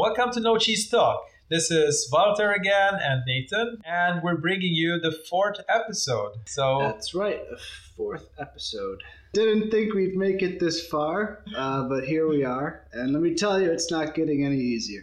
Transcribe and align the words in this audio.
Welcome 0.00 0.32
to 0.32 0.40
No 0.40 0.56
Cheese 0.56 0.88
Talk. 0.88 1.26
This 1.50 1.70
is 1.70 2.08
Walter 2.10 2.52
again 2.52 2.94
and 3.02 3.22
Nathan, 3.26 3.82
and 3.84 4.22
we're 4.22 4.38
bringing 4.38 4.72
you 4.72 4.98
the 4.98 5.12
fourth 5.28 5.60
episode. 5.68 6.36
So 6.46 6.78
That's 6.80 7.14
right, 7.14 7.38
a 7.52 7.58
fourth 7.98 8.26
episode. 8.38 9.02
Didn't 9.34 9.70
think 9.70 9.92
we'd 9.92 10.16
make 10.16 10.40
it 10.40 10.58
this 10.58 10.86
far, 10.86 11.44
uh, 11.54 11.86
but 11.86 12.04
here 12.04 12.26
we 12.26 12.44
are. 12.46 12.86
And 12.94 13.12
let 13.12 13.20
me 13.20 13.34
tell 13.34 13.60
you, 13.60 13.70
it's 13.70 13.90
not 13.90 14.14
getting 14.14 14.42
any 14.42 14.56
easier. 14.56 15.02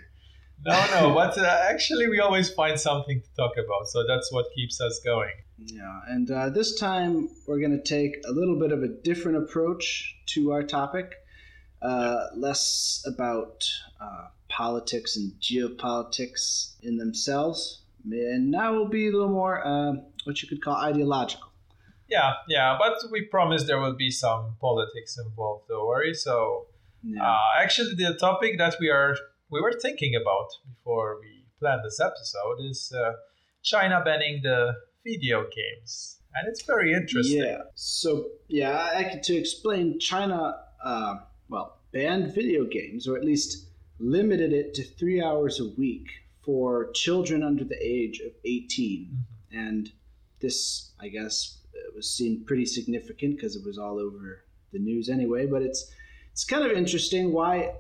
no, 0.66 0.88
no, 0.90 1.14
but 1.14 1.38
uh, 1.38 1.60
actually 1.70 2.08
we 2.08 2.20
always 2.20 2.50
find 2.50 2.80
something 2.80 3.22
to 3.22 3.28
talk 3.36 3.56
about, 3.56 3.88
so 3.90 4.04
that's 4.08 4.32
what 4.32 4.48
keeps 4.56 4.82
us 4.82 5.00
going. 5.06 5.36
Yeah, 5.60 6.00
and 6.08 6.32
uh, 6.32 6.50
this 6.50 6.74
time 6.74 7.30
we're 7.46 7.60
going 7.60 7.80
to 7.80 7.84
take 7.84 8.18
a 8.28 8.32
little 8.32 8.58
bit 8.58 8.72
of 8.72 8.82
a 8.82 8.88
different 8.88 9.38
approach 9.38 10.16
to 10.30 10.54
our 10.54 10.64
topic. 10.64 11.14
Uh, 11.84 12.30
less 12.36 13.04
about 13.06 13.64
uh, 14.02 14.30
politics 14.58 15.16
and 15.18 15.32
geopolitics 15.40 16.76
in 16.82 16.98
themselves, 16.98 17.84
and 18.04 18.50
now 18.50 18.74
will 18.74 18.90
be 18.90 19.08
a 19.08 19.12
little 19.12 19.30
more 19.30 19.66
uh, 19.66 19.94
what 20.26 20.42
you 20.42 20.48
could 20.50 20.62
call 20.64 20.76
ideological. 20.76 21.50
Yeah, 22.10 22.34
yeah, 22.48 22.78
but 22.80 22.96
we 23.12 23.22
promise 23.26 23.66
there 23.66 23.80
will 23.80 23.96
be 23.96 24.10
some 24.10 24.56
politics 24.62 25.18
involved. 25.18 25.68
Don't 25.68 25.86
worry. 25.86 26.14
So, 26.14 26.68
Yeah. 27.04 27.24
uh, 27.24 27.62
actually, 27.64 27.94
the 27.96 28.16
topic 28.28 28.58
that 28.58 28.76
we 28.80 28.90
are 28.90 29.16
we 29.54 29.60
were 29.62 29.76
thinking 29.86 30.14
about 30.16 30.48
before 30.72 31.20
we 31.22 31.46
planned 31.60 31.84
this 31.86 32.00
episode 32.00 32.58
is 32.72 32.92
uh, 32.92 33.14
China 33.64 34.02
banning 34.04 34.42
the 34.50 34.60
video 35.06 35.38
games, 35.60 36.20
and 36.36 36.48
it's 36.50 36.64
very 36.74 36.94
interesting. 36.94 37.44
Yeah. 37.44 37.62
So 37.76 38.10
yeah, 38.48 38.72
I, 38.72 39.00
I 39.00 39.04
could 39.10 39.24
to 39.30 39.36
explain 39.36 40.00
China. 40.00 40.40
Uh, 40.84 41.16
well, 41.50 41.68
banned 41.92 42.34
video 42.34 42.66
games, 42.66 43.08
or 43.08 43.16
at 43.18 43.24
least 43.24 43.67
limited 44.00 44.54
it 44.54 44.74
to 44.76 44.84
three 44.84 45.22
hours 45.22 45.60
a 45.60 45.70
week 45.78 46.08
for 46.44 46.92
children 46.92 47.44
under 47.44 47.64
the 47.64 47.78
age 47.82 48.20
of 48.20 48.32
18, 48.46 49.06
Mhm. 49.06 49.58
and 49.58 49.92
this, 50.40 50.92
I 51.00 51.10
guess, 51.10 51.58
uh, 51.74 51.92
was 51.96 52.10
seen 52.10 52.44
pretty 52.46 52.66
significant 52.66 53.36
because 53.36 53.56
it 53.56 53.66
was 53.66 53.78
all 53.78 54.00
over 54.00 54.44
the 54.72 54.80
news 54.80 55.10
anyway. 55.10 55.46
But 55.46 55.62
it's 55.64 55.92
it's 56.32 56.44
kind 56.44 56.64
of 56.64 56.78
interesting 56.78 57.32
why 57.32 57.74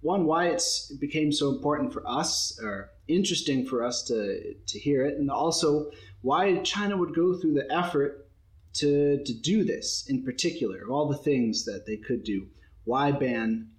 one 0.00 0.26
why 0.26 0.48
it's 0.50 0.90
it 0.92 1.00
became 1.00 1.32
so 1.32 1.50
important 1.50 1.92
for 1.92 2.06
us 2.06 2.58
or 2.62 2.90
interesting 3.08 3.66
for 3.66 3.82
us 3.82 4.02
to 4.04 4.54
to 4.54 4.78
hear 4.78 5.04
it, 5.04 5.18
and 5.18 5.30
also 5.30 5.90
why 6.22 6.58
China 6.58 6.96
would 6.96 7.14
go 7.14 7.34
through 7.34 7.54
the 7.54 7.70
effort 7.72 8.28
to 8.74 9.22
to 9.24 9.32
do 9.34 9.64
this 9.64 10.06
in 10.08 10.22
particular 10.22 10.82
of 10.84 10.90
all 10.90 11.08
the 11.08 11.16
things 11.16 11.64
that 11.64 11.86
they 11.86 11.96
could 11.96 12.22
do. 12.22 12.46
Why 12.84 13.10
ban 13.10 13.72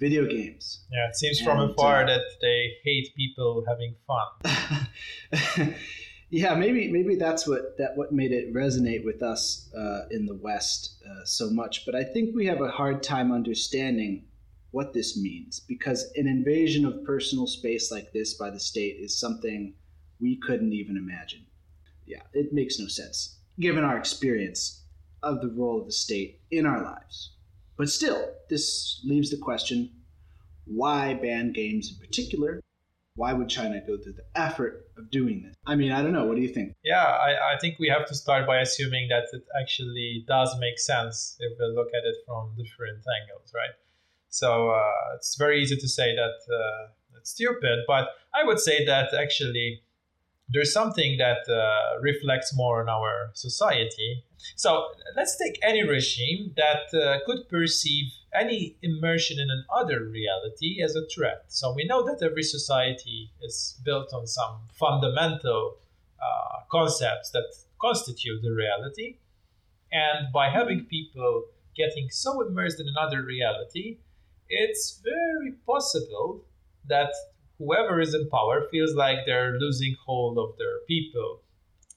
video 0.00 0.24
games? 0.24 0.80
Yeah, 0.90 1.08
it 1.08 1.16
seems 1.16 1.40
from 1.40 1.60
afar 1.60 2.02
uh, 2.02 2.06
that 2.06 2.22
they 2.40 2.72
hate 2.82 3.14
people 3.14 3.64
having 3.68 3.94
fun. 4.06 5.74
yeah, 6.30 6.54
maybe 6.54 6.90
maybe 6.90 7.14
that's 7.14 7.46
what 7.46 7.76
that 7.78 7.96
what 7.96 8.10
made 8.10 8.32
it 8.32 8.52
resonate 8.52 9.04
with 9.04 9.22
us 9.22 9.70
uh, 9.76 10.06
in 10.10 10.26
the 10.26 10.34
West 10.34 11.02
uh, 11.08 11.24
so 11.24 11.50
much. 11.50 11.84
But 11.86 11.94
I 11.94 12.02
think 12.02 12.34
we 12.34 12.46
have 12.46 12.62
a 12.62 12.70
hard 12.70 13.02
time 13.02 13.30
understanding 13.30 14.24
what 14.72 14.92
this 14.92 15.16
means 15.16 15.60
because 15.60 16.10
an 16.16 16.26
invasion 16.26 16.84
of 16.84 17.04
personal 17.04 17.46
space 17.46 17.92
like 17.92 18.12
this 18.12 18.34
by 18.34 18.50
the 18.50 18.60
state 18.60 18.96
is 18.98 19.18
something 19.18 19.74
we 20.20 20.36
couldn't 20.36 20.72
even 20.72 20.96
imagine. 20.96 21.44
Yeah, 22.06 22.22
it 22.32 22.52
makes 22.52 22.78
no 22.78 22.86
sense 22.86 23.36
given 23.58 23.84
our 23.84 23.98
experience 23.98 24.84
of 25.22 25.40
the 25.42 25.48
role 25.48 25.80
of 25.80 25.86
the 25.86 25.92
state 25.92 26.40
in 26.50 26.64
our 26.64 26.82
lives. 26.82 27.32
But 27.80 27.88
still, 27.88 28.28
this 28.50 29.00
leaves 29.04 29.30
the 29.30 29.38
question 29.38 29.88
why 30.66 31.14
ban 31.14 31.50
games 31.52 31.90
in 31.90 31.96
particular? 31.98 32.60
Why 33.14 33.32
would 33.32 33.48
China 33.48 33.80
go 33.80 33.96
through 33.96 34.12
the 34.20 34.26
effort 34.34 34.90
of 34.98 35.10
doing 35.10 35.40
this? 35.44 35.54
I 35.66 35.76
mean, 35.76 35.90
I 35.90 36.02
don't 36.02 36.12
know. 36.12 36.26
What 36.26 36.36
do 36.36 36.42
you 36.42 36.50
think? 36.50 36.74
Yeah, 36.84 37.02
I, 37.02 37.54
I 37.54 37.58
think 37.58 37.78
we 37.78 37.88
have 37.88 38.04
to 38.08 38.14
start 38.14 38.46
by 38.46 38.58
assuming 38.58 39.08
that 39.08 39.24
it 39.32 39.44
actually 39.58 40.26
does 40.28 40.54
make 40.60 40.78
sense 40.78 41.38
if 41.40 41.58
we 41.58 41.74
look 41.74 41.88
at 41.94 42.04
it 42.04 42.16
from 42.26 42.50
different 42.54 43.02
angles, 43.22 43.50
right? 43.54 43.74
So 44.28 44.68
uh, 44.72 45.16
it's 45.16 45.36
very 45.36 45.62
easy 45.62 45.76
to 45.76 45.88
say 45.88 46.14
that 46.14 46.54
uh, 46.54 46.88
it's 47.16 47.30
stupid, 47.30 47.78
but 47.86 48.08
I 48.34 48.44
would 48.44 48.60
say 48.60 48.84
that 48.84 49.14
actually 49.14 49.80
there's 50.52 50.72
something 50.72 51.18
that 51.18 51.48
uh, 51.48 52.00
reflects 52.00 52.54
more 52.54 52.80
on 52.82 52.88
our 52.88 53.30
society. 53.34 54.24
So 54.56 54.88
let's 55.16 55.36
take 55.36 55.58
any 55.62 55.82
regime 55.82 56.52
that 56.56 56.92
uh, 56.94 57.18
could 57.26 57.48
perceive 57.48 58.06
any 58.34 58.76
immersion 58.82 59.38
in 59.38 59.48
another 59.50 60.04
reality 60.04 60.82
as 60.82 60.96
a 60.96 61.06
threat. 61.06 61.44
So 61.48 61.72
we 61.74 61.84
know 61.84 62.04
that 62.04 62.24
every 62.24 62.42
society 62.42 63.30
is 63.42 63.78
built 63.84 64.12
on 64.12 64.26
some 64.26 64.60
fundamental 64.72 65.76
uh, 66.20 66.60
concepts 66.70 67.30
that 67.30 67.44
constitute 67.80 68.42
the 68.42 68.52
reality. 68.52 69.16
And 69.92 70.32
by 70.32 70.48
having 70.48 70.84
people 70.84 71.44
getting 71.76 72.10
so 72.10 72.46
immersed 72.46 72.80
in 72.80 72.86
another 72.88 73.22
reality, 73.22 73.98
it's 74.48 75.00
very 75.02 75.52
possible 75.66 76.44
that 76.88 77.10
whoever 77.60 78.00
is 78.00 78.14
in 78.14 78.28
power 78.30 78.58
feels 78.72 78.94
like 78.94 79.18
they're 79.26 79.52
losing 79.64 79.94
hold 80.06 80.38
of 80.38 80.56
their 80.58 80.78
people. 80.88 81.42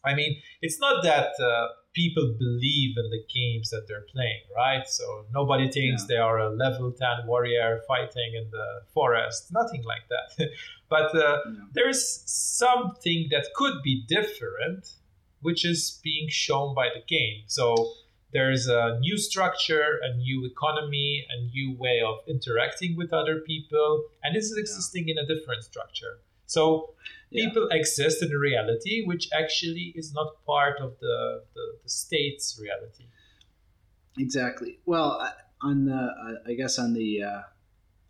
I 0.06 0.14
mean, 0.14 0.32
it's 0.62 0.80
not 0.80 1.02
that 1.04 1.32
uh, 1.42 1.68
people 1.94 2.36
believe 2.38 2.98
in 2.98 3.08
the 3.16 3.24
games 3.34 3.70
that 3.70 3.84
they're 3.88 4.06
playing, 4.14 4.42
right? 4.56 4.86
So 4.88 5.26
nobody 5.34 5.72
thinks 5.72 6.02
Yeah. 6.04 6.08
they 6.10 6.18
are 6.18 6.38
a 6.40 6.50
level 6.50 6.92
10 6.92 7.26
warrior 7.26 7.82
fighting 7.88 8.32
in 8.36 8.46
the 8.52 8.68
forest, 8.94 9.52
nothing 9.52 9.84
like 9.84 10.06
that. 10.14 10.50
but 10.90 11.16
uh, 11.16 11.40
know? 11.46 11.68
there's 11.74 12.04
something 12.26 13.28
that 13.32 13.46
could 13.56 13.82
be 13.82 14.04
different, 14.08 14.84
which 15.42 15.64
is 15.66 16.00
being 16.04 16.28
shown 16.30 16.76
by 16.76 16.90
the 16.94 17.04
game. 17.08 17.44
So 17.48 17.64
there's 18.34 18.68
a 18.68 18.98
new 19.00 19.18
structure, 19.18 20.00
a 20.04 20.16
new 20.18 20.46
economy, 20.46 21.26
a 21.30 21.42
new 21.56 21.76
way 21.78 22.02
of 22.02 22.16
interacting 22.28 22.96
with 22.98 23.14
other 23.14 23.40
people, 23.42 24.04
and 24.24 24.36
this 24.36 24.46
is 24.46 24.58
existing 24.58 25.10
in 25.10 25.18
a 25.18 25.26
different 25.26 25.64
structure. 25.64 26.20
So 26.46 26.64
Yeah. 27.30 27.46
people 27.46 27.68
exist 27.72 28.22
in 28.24 28.32
a 28.32 28.38
reality 28.38 28.96
which 29.06 29.26
actually 29.42 29.94
is 29.96 30.14
not 30.14 30.30
part 30.46 30.80
of 30.80 30.92
the, 31.00 31.44
the, 31.56 31.66
the 31.84 31.90
state's 31.90 32.60
reality. 32.62 33.06
Exactly. 34.18 34.80
Well, 34.86 35.12
on 35.62 35.86
the, 35.86 36.40
I 36.46 36.54
guess 36.54 36.78
on 36.78 36.94
the 36.94 37.24
uh, 37.24 37.42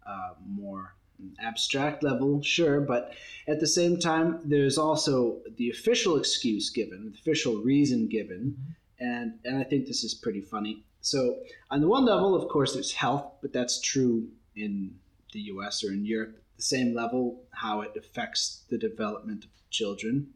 uh, 0.05 0.33
more 0.45 0.95
abstract 1.39 2.03
level, 2.03 2.41
sure, 2.41 2.81
but 2.81 3.13
at 3.47 3.59
the 3.59 3.67
same 3.67 3.97
time, 3.97 4.39
there's 4.43 4.77
also 4.77 5.39
the 5.57 5.69
official 5.69 6.17
excuse 6.17 6.69
given, 6.69 7.11
the 7.11 7.17
official 7.17 7.61
reason 7.61 8.07
given, 8.07 8.75
and 8.99 9.39
and 9.45 9.57
I 9.57 9.63
think 9.63 9.87
this 9.87 10.03
is 10.03 10.13
pretty 10.13 10.41
funny. 10.41 10.83
So, 11.01 11.39
on 11.69 11.81
the 11.81 11.87
one 11.87 12.05
level, 12.05 12.33
of 12.35 12.49
course, 12.49 12.73
there's 12.73 12.93
health, 12.93 13.25
but 13.41 13.51
that's 13.51 13.81
true 13.81 14.29
in 14.55 14.95
the 15.33 15.39
U.S. 15.39 15.83
or 15.83 15.91
in 15.91 16.05
Europe. 16.05 16.37
The 16.57 16.63
same 16.63 16.93
level, 16.93 17.43
how 17.51 17.81
it 17.81 17.91
affects 17.97 18.63
the 18.69 18.77
development 18.77 19.43
of 19.45 19.49
children, 19.69 20.27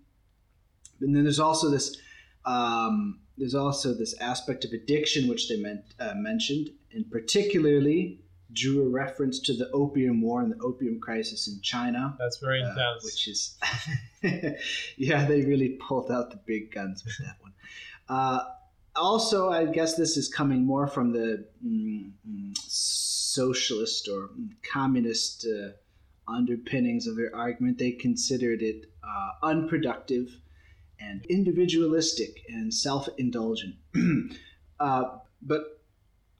and 0.99 1.15
then 1.15 1.23
there's 1.23 1.39
also 1.39 1.69
this 1.69 1.97
um, 2.45 3.19
there's 3.37 3.55
also 3.55 3.93
this 3.93 4.15
aspect 4.19 4.65
of 4.65 4.71
addiction 4.71 5.27
which 5.29 5.47
they 5.47 5.57
meant, 5.57 5.83
uh, 5.99 6.13
mentioned, 6.15 6.71
and 6.91 7.09
particularly 7.11 8.19
drew 8.53 8.85
a 8.85 8.89
reference 8.89 9.39
to 9.41 9.53
the 9.53 9.69
opium 9.71 10.21
war 10.21 10.41
and 10.41 10.51
the 10.51 10.57
opium 10.63 10.99
crisis 10.99 11.47
in 11.47 11.61
China, 11.61 12.15
That's 12.17 12.37
very 12.37 12.63
uh, 12.63 12.69
intense. 12.69 13.03
which 13.03 13.27
is 13.27 13.57
yeah, 14.97 15.25
they 15.25 15.41
really 15.41 15.77
pulled 15.87 16.09
out 16.11 16.31
the 16.31 16.39
big 16.45 16.71
guns 16.71 17.03
with 17.03 17.17
that 17.19 17.35
one. 17.41 17.53
Uh, 18.09 18.39
also, 18.95 19.51
I 19.51 19.65
guess 19.65 19.95
this 19.95 20.17
is 20.17 20.27
coming 20.27 20.65
more 20.65 20.87
from 20.87 21.11
the 21.13 21.45
mm, 21.65 22.11
mm, 22.27 22.57
socialist 22.57 24.07
or 24.07 24.29
mm, 24.29 24.49
communist 24.71 25.45
uh, 25.45 25.69
underpinnings 26.27 27.07
of 27.07 27.15
their 27.15 27.35
argument. 27.35 27.77
They 27.77 27.91
considered 27.91 28.61
it 28.61 28.85
uh, 29.03 29.31
unproductive 29.43 30.39
and 30.99 31.25
individualistic 31.27 32.41
and 32.49 32.73
self-indulgent. 32.73 33.75
uh, 34.79 35.03
but 35.41 35.81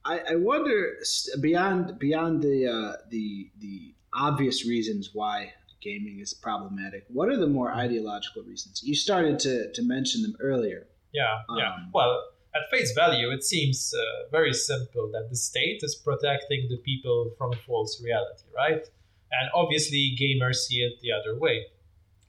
I, 0.03 0.19
I 0.31 0.36
wonder 0.36 0.97
beyond 1.41 2.00
beyond 2.00 2.41
the 2.41 2.68
uh, 2.68 2.94
the 3.09 3.51
the 3.59 3.94
obvious 4.13 4.65
reasons 4.65 5.12
why 5.13 5.53
gaming 5.81 6.19
is 6.19 6.33
problematic. 6.33 7.06
What 7.09 7.30
are 7.30 7.38
the 7.38 7.47
more 7.47 7.71
ideological 7.71 8.44
reasons? 8.44 8.81
You 8.83 8.95
started 8.95 9.39
to, 9.39 9.71
to 9.74 9.83
mention 9.83 10.24
them 10.24 10.36
earlier. 10.39 10.88
Yeah, 11.13 11.42
yeah. 11.57 11.74
Um, 11.75 11.92
Well, 11.94 12.13
at 12.56 12.69
face 12.71 12.92
value, 12.94 13.30
it 13.31 13.44
seems 13.44 13.94
uh, 13.94 14.30
very 14.31 14.54
simple 14.54 15.09
that 15.12 15.30
the 15.30 15.36
state 15.36 15.80
is 15.83 15.95
protecting 15.95 16.68
the 16.69 16.77
people 16.77 17.31
from 17.38 17.51
false 17.65 18.01
reality, 18.04 18.45
right? 18.56 18.83
And 19.31 19.50
obviously, 19.54 20.15
gamers 20.19 20.56
see 20.68 20.80
it 20.88 21.00
the 21.01 21.12
other 21.12 21.38
way. 21.38 21.68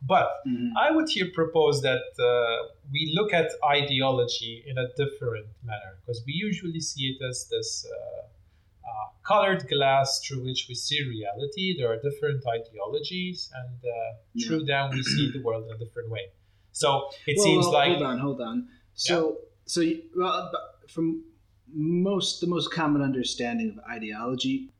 But 0.02 0.28
Mhm. 0.46 0.72
I 0.76 0.90
would 0.92 1.08
here 1.10 1.30
propose 1.34 1.82
that 1.82 2.04
uh, 2.18 2.68
we 2.92 3.12
look 3.18 3.32
at 3.32 3.48
ideology 3.64 4.62
in 4.66 4.78
a 4.78 4.88
different 4.96 5.48
manner 5.64 5.92
because 6.00 6.22
we 6.26 6.32
usually 6.34 6.80
see 6.80 7.04
it 7.12 7.22
as 7.30 7.48
this 7.48 7.70
uh, 7.86 8.22
uh, 8.88 9.06
colored 9.22 9.66
glass 9.68 10.20
through 10.24 10.42
which 10.44 10.66
we 10.68 10.74
see 10.74 11.02
reality. 11.02 11.76
There 11.76 11.88
are 11.92 12.00
different 12.08 12.44
ideologies, 12.46 13.50
and 13.60 13.78
uh, 13.84 13.92
Yeah. 14.34 14.46
through 14.46 14.64
them 14.72 14.90
we 14.96 15.02
see 15.02 15.26
the 15.32 15.42
world 15.46 15.64
in 15.66 15.72
a 15.74 15.78
different 15.78 16.10
way. 16.10 16.26
So 16.78 17.10
it 17.26 17.36
Well, 17.36 17.44
seems 17.44 17.64
well, 17.64 17.72
like 17.72 17.90
hold 17.90 18.02
on, 18.02 18.18
hold 18.18 18.40
on. 18.40 18.68
So, 18.94 19.38
so 19.66 19.80
you- 19.80 20.02
well, 20.16 20.52
from 20.88 21.24
most 21.66 22.40
the 22.40 22.46
most 22.46 22.70
common 22.72 23.02
understanding 23.02 23.68
of 23.70 23.78
ideology 23.96 24.70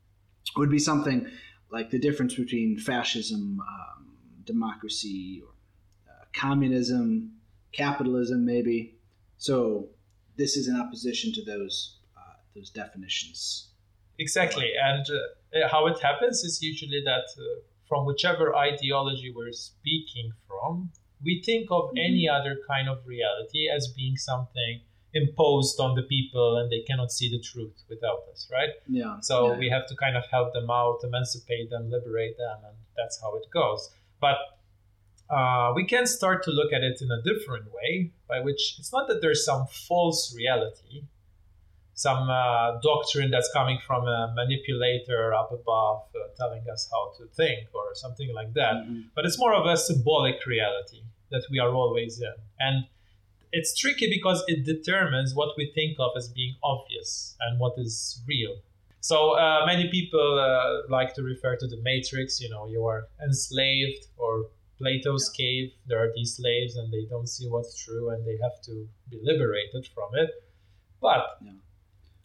would 0.55 0.71
be 0.71 0.79
something 0.79 1.27
like 1.69 1.89
the 1.91 1.99
difference 1.99 2.33
between 2.35 2.77
fascism, 2.79 3.59
um, 3.59 4.17
democracy, 4.45 5.41
or 5.45 5.51
uh, 6.09 6.23
communism, 6.33 7.33
capitalism, 7.73 8.45
maybe. 8.45 8.95
So 9.37 9.89
this 10.37 10.55
is 10.57 10.67
in 10.69 10.75
opposition 10.79 11.33
to 11.33 11.43
those 11.43 11.99
uh, 12.17 12.35
those 12.55 12.69
definitions. 12.69 13.39
Exactly, 14.17 14.71
and 14.89 15.05
uh, 15.09 15.67
how 15.69 15.87
it 15.87 15.99
happens 15.99 16.43
is 16.43 16.61
usually 16.61 17.01
that 17.11 17.27
uh, 17.37 17.43
from 17.89 18.05
whichever 18.05 18.55
ideology 18.55 19.33
we're 19.35 19.51
speaking 19.51 20.31
from, 20.47 20.91
we 21.23 21.41
think 21.41 21.69
of 21.71 21.91
Mhm. 21.91 21.99
any 22.09 22.29
other 22.29 22.59
kind 22.67 22.87
of 22.89 23.05
reality 23.05 23.67
as 23.69 23.87
being 23.95 24.15
something 24.17 24.81
imposed 25.13 25.79
on 25.79 25.95
the 25.95 26.03
people 26.03 26.57
and 26.57 26.71
they 26.71 26.81
cannot 26.81 27.11
see 27.11 27.29
the 27.29 27.39
truth 27.39 27.83
without 27.89 28.21
us, 28.31 28.47
right? 28.51 28.69
Yeah. 28.87 29.19
So 29.21 29.51
yeah, 29.53 29.57
we 29.57 29.69
have 29.69 29.87
to 29.87 29.95
kind 29.95 30.15
of 30.15 30.25
help 30.27 30.53
them 30.53 30.69
out, 30.69 30.99
emancipate 31.03 31.69
them, 31.71 31.89
liberate 31.89 32.37
them, 32.37 32.57
and 32.63 32.77
that's 32.95 33.19
how 33.21 33.35
it 33.35 33.45
goes. 33.51 33.89
But 34.19 34.37
uh, 35.29 35.73
we 35.75 35.83
can 35.85 36.05
start 36.07 36.43
to 36.43 36.51
look 36.51 36.71
at 36.73 36.83
it 36.83 37.01
in 37.01 37.09
a 37.11 37.21
different 37.21 37.71
way, 37.71 38.11
by 38.27 38.39
which 38.39 38.75
it's 38.79 38.91
not 38.91 39.07
that 39.07 39.21
there's 39.21 39.43
some 39.45 39.67
false 39.67 40.33
reality, 40.35 41.03
some 42.05 42.29
uh, 42.29 42.79
doctrine 42.89 43.29
that's 43.33 43.51
coming 43.59 43.77
from 43.87 44.01
a 44.17 44.19
manipulator 44.39 45.33
up 45.39 45.49
above 45.59 45.99
uh, 46.15 46.19
telling 46.41 46.63
us 46.73 46.81
how 46.93 47.03
to 47.17 47.23
think 47.39 47.61
or 47.79 47.85
something 48.03 48.29
like 48.39 48.51
that 48.61 48.75
Mhm. 48.75 49.01
but 49.15 49.21
it's 49.27 49.39
more 49.45 49.53
of 49.61 49.65
a 49.73 49.75
symbolic 49.89 50.37
reality 50.55 51.01
that 51.33 51.43
we 51.51 51.57
are 51.63 51.73
always 51.81 52.13
in. 52.29 52.37
And 52.67 52.75
it's 53.57 53.71
tricky 53.81 54.07
because 54.17 54.39
it 54.53 54.59
determines 54.73 55.29
what 55.39 55.49
we 55.59 55.65
think 55.79 55.93
of 56.05 56.11
as 56.19 56.25
being 56.39 56.55
obvious 56.73 57.09
and 57.43 57.51
what 57.63 57.73
is 57.85 57.95
real. 58.31 58.55
So 59.01 59.17
uh, 59.43 59.65
many 59.73 59.85
people 59.97 60.29
uh, 60.39 60.87
like 60.97 61.11
to 61.17 61.21
refer 61.33 61.53
to 61.63 61.67
the 61.73 61.79
matrix, 61.89 62.27
you 62.43 62.49
know, 62.53 62.63
you 62.73 62.81
are 62.91 63.01
enslaved 63.27 64.03
or 64.17 64.33
Plato's 64.79 65.27
cave, 65.41 65.65
there 65.89 65.99
are 66.03 66.11
these 66.17 66.31
slaves 66.39 66.73
and 66.79 66.87
they 66.95 67.05
don't 67.13 67.29
see 67.35 67.47
what's 67.53 67.73
true 67.83 68.05
and 68.11 68.19
they 68.27 68.37
have 68.45 68.57
to 68.67 68.73
be 69.11 69.17
liberated 69.31 69.83
from 69.95 70.09
it. 70.23 70.29
But 71.07 71.23
Yeah. 71.41 71.51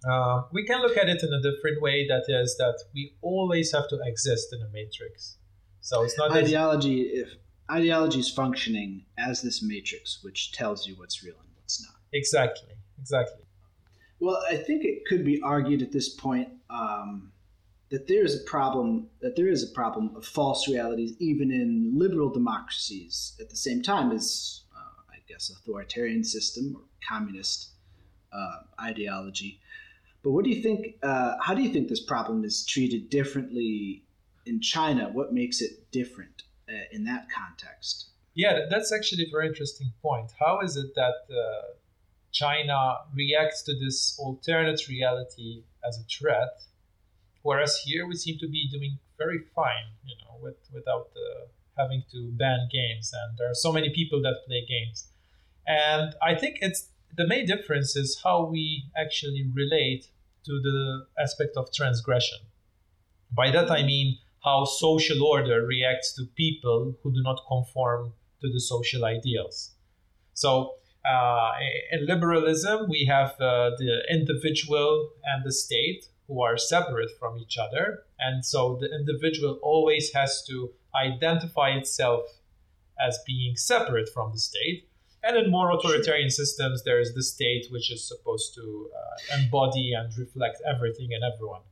Uh, 0.09 0.43
we 0.53 0.65
can 0.65 0.81
look 0.83 0.97
at 0.97 1.09
it 1.09 1.23
in 1.23 1.33
a 1.33 1.41
different 1.41 1.81
way 1.81 2.07
that 2.09 2.25
is 2.29 2.57
that 2.59 2.79
we 2.95 3.15
always 3.23 3.73
have 3.73 3.89
to 3.89 3.99
exist 4.05 4.53
in 4.53 4.61
a 4.61 4.69
matrix. 4.73 5.37
So 5.81 6.03
it's 6.03 6.17
not 6.17 6.33
ideology 6.33 7.03
if 7.03 7.29
ideology 7.71 8.19
is 8.19 8.31
functioning 8.31 9.05
as 9.19 9.43
this 9.43 9.63
matrix 9.63 10.23
which 10.23 10.53
tells 10.53 10.87
you 10.87 10.95
what's 10.97 11.23
real 11.23 11.35
and 11.41 11.49
what's 11.57 11.83
not 11.83 11.95
Exactly, 12.13 12.75
exactly. 12.99 13.43
well 14.21 14.43
i 14.51 14.57
think 14.57 14.85
it 14.85 15.05
could 15.07 15.25
be 15.25 15.41
argued 15.43 15.83
at 15.83 15.93
this 15.93 16.09
point 16.11 16.49
um, 16.71 17.33
that 17.91 18.07
there 18.07 18.25
is 18.25 18.35
a 18.41 18.45
problem 18.45 19.09
that 19.21 19.37
there 19.37 19.49
is 19.49 19.63
a 19.63 19.73
problem 19.75 20.15
of 20.15 20.25
false 20.27 20.69
realities 20.69 21.15
even 21.19 21.51
in 21.51 21.93
liberal 21.95 22.31
democracies 22.31 23.37
at 23.41 23.49
the 23.49 23.57
same 23.57 23.83
time 23.83 24.11
as 24.13 24.63
uh, 24.77 25.03
i 25.13 25.17
guess 25.29 25.51
authoritarian 25.51 26.23
system 26.23 26.75
or 26.77 26.83
communist 27.09 27.71
uh, 28.33 28.59
ideology 28.81 29.61
but 30.25 30.31
what 30.31 30.45
do 30.45 30.51
you 30.51 30.63
think 30.63 30.97
uh, 31.03 31.35
how 31.41 31.55
do 31.55 31.63
you 31.63 31.73
think 31.73 31.89
this 31.89 32.03
problem 32.03 32.45
is 32.45 32.65
treated 32.67 33.11
differently 33.11 34.03
in 34.47 34.61
china 34.61 35.11
what 35.13 35.33
makes 35.33 35.61
it 35.61 35.91
different 35.93 36.43
uh, 36.69 36.73
in 36.97 37.05
that 37.05 37.27
context 37.31 38.09
Yeah, 38.35 38.67
that's 38.69 38.93
actually 38.93 39.25
a 39.25 39.31
very 39.31 39.47
interesting 39.47 39.93
point. 40.03 40.33
How 40.39 40.61
is 40.61 40.77
it 40.77 40.95
that 40.97 41.19
uh, 41.31 41.75
China 42.33 42.97
reacts 43.15 43.63
to 43.63 43.79
this 43.79 44.17
alternate 44.19 44.89
reality 44.89 45.63
as 45.87 45.99
a 45.99 46.03
threat, 46.03 46.63
whereas 47.43 47.79
here 47.79 48.07
we 48.07 48.17
seem 48.17 48.39
to 48.39 48.49
be 48.49 48.69
doing 48.69 48.99
very 49.19 49.39
fine, 49.55 49.89
you 50.05 50.17
know, 50.21 50.37
with, 50.43 50.57
without 50.73 51.11
uh, 51.15 51.47
having 51.79 52.03
to 52.11 52.31
ban 52.33 52.69
games, 52.73 53.13
and 53.15 53.39
there 53.39 53.49
are 53.49 53.55
so 53.55 53.73
many 53.73 53.91
people 53.95 54.21
that 54.23 54.45
play 54.47 54.67
games. 54.67 55.07
And 55.67 56.15
I 56.21 56.35
think 56.35 56.59
it's 56.61 56.89
the 57.17 57.27
main 57.27 57.47
difference 57.47 57.95
is 57.95 58.21
how 58.25 58.45
we 58.45 58.91
actually 58.97 59.49
relate 59.55 60.09
to 60.45 60.61
the 60.61 61.07
aspect 61.23 61.57
of 61.57 61.73
transgression. 61.73 62.39
By 63.33 63.51
that 63.51 63.71
I 63.71 63.83
mean 63.83 64.19
how 64.45 64.65
social 64.65 65.23
order 65.25 65.65
reacts 65.67 66.15
to 66.15 66.27
people 66.37 66.95
who 67.03 67.13
do 67.13 67.23
not 67.23 67.41
conform 67.49 68.13
to 68.43 68.53
the 68.53 68.61
social 68.61 69.05
ideals. 69.05 69.73
So, 70.35 70.75
uh, 71.05 71.53
in 71.93 72.07
liberalism, 72.07 72.89
we 72.89 73.05
have 73.07 73.33
uh, 73.41 73.71
the 73.79 74.03
individual 74.11 75.11
and 75.25 75.45
the 75.45 75.53
state 75.53 76.07
who 76.27 76.43
are 76.43 76.57
separate 76.57 77.11
from 77.19 77.39
each 77.39 77.59
other. 77.59 78.05
And 78.19 78.45
so 78.45 78.79
the 78.81 78.91
individual 78.95 79.59
always 79.63 80.13
has 80.15 80.43
to 80.49 80.71
identify 80.95 81.71
itself 81.71 82.25
as 82.99 83.19
being 83.27 83.57
separate 83.57 84.09
from 84.09 84.33
the 84.33 84.39
state. 84.39 84.89
And 85.27 85.39
in 85.39 85.51
more 85.51 85.71
authoritarian 85.71 86.31
systems, 86.31 86.85
there 86.85 87.01
is 87.01 87.15
the 87.15 87.23
state 87.23 87.67
which 87.71 87.91
is 87.91 88.07
supposed 88.07 88.55
to 88.57 88.91
uh, 88.95 89.39
embody 89.39 89.95
and 89.95 90.17
reflect 90.19 90.61
everything 90.67 91.15
and 91.15 91.25
everyone. 91.25 91.63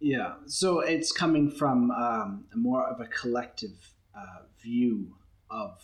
Yeah, 0.00 0.36
so 0.46 0.80
it's 0.80 1.12
coming 1.12 1.50
from 1.50 1.90
um, 1.90 2.46
more 2.54 2.86
of 2.86 3.00
a 3.00 3.06
collective 3.06 3.92
uh, 4.16 4.44
view 4.62 5.14
of 5.50 5.78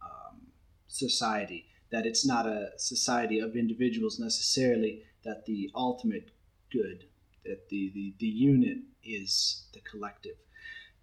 um, 0.00 0.42
society. 0.86 1.66
That 1.90 2.06
it's 2.06 2.24
not 2.24 2.46
a 2.46 2.70
society 2.76 3.40
of 3.40 3.56
individuals 3.56 4.20
necessarily. 4.20 5.02
That 5.24 5.44
the 5.44 5.70
ultimate 5.74 6.30
good, 6.70 7.04
that 7.44 7.68
the, 7.68 7.90
the, 7.94 8.14
the 8.18 8.26
unit 8.26 8.78
is 9.04 9.64
the 9.74 9.80
collective. 9.80 10.36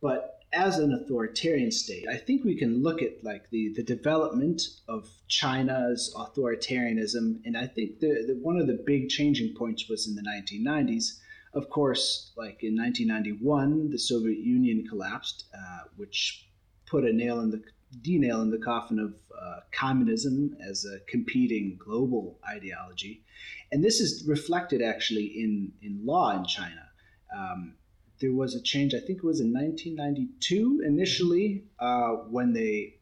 But 0.02 0.39
as 0.52 0.80
an 0.80 0.94
authoritarian 0.94 1.72
state, 1.72 2.06
I 2.10 2.18
think 2.18 2.44
we 2.44 2.58
can 2.58 2.82
look 2.82 3.02
at 3.02 3.24
like 3.24 3.50
the, 3.52 3.72
the 3.76 3.84
development 3.84 4.62
of 4.88 5.08
China's 5.28 6.14
authoritarianism, 6.18 7.42
and 7.46 7.58
I 7.58 7.68
think 7.68 8.00
the, 8.00 8.26
the 8.28 8.40
one 8.42 8.58
of 8.58 8.68
the 8.68 8.82
big 8.86 9.10
changing 9.10 9.56
points 9.56 9.88
was 9.88 10.08
in 10.08 10.16
the 10.16 10.24
1990s 10.24 11.20
of 11.54 11.70
course, 11.70 12.32
like 12.38 12.64
in 12.64 12.78
1991, 12.78 13.90
the 13.90 13.98
Soviet 13.98 14.40
Union 14.40 14.86
collapsed, 14.88 15.46
uh, 15.54 15.88
which 15.98 16.48
put 16.86 17.04
a 17.04 17.14
nail 17.14 17.40
in 17.40 17.50
the 17.50 17.64
D 18.02 18.20
nail 18.20 18.42
in 18.42 18.52
the 18.52 18.60
coffin 18.60 19.00
of 19.00 19.16
uh, 19.36 19.62
communism 19.72 20.56
as 20.62 20.86
a 20.86 21.00
competing 21.10 21.80
global 21.84 22.40
ideology, 22.48 23.24
and 23.72 23.84
this 23.84 24.00
is 24.00 24.28
reflected 24.28 24.82
actually 24.84 25.26
in 25.26 25.72
in 25.82 26.06
law 26.06 26.38
in 26.38 26.46
China. 26.46 26.88
Um, 27.36 27.76
there 28.20 28.34
was 28.34 28.56
a 28.56 28.62
change, 28.62 28.94
I 28.94 29.00
think 29.00 29.20
it 29.20 29.24
was 29.24 29.40
in 29.40 29.54
1992 29.54 30.84
initially, 30.86 31.64
uh, 31.80 32.10
when 32.30 32.54
they 32.54 32.96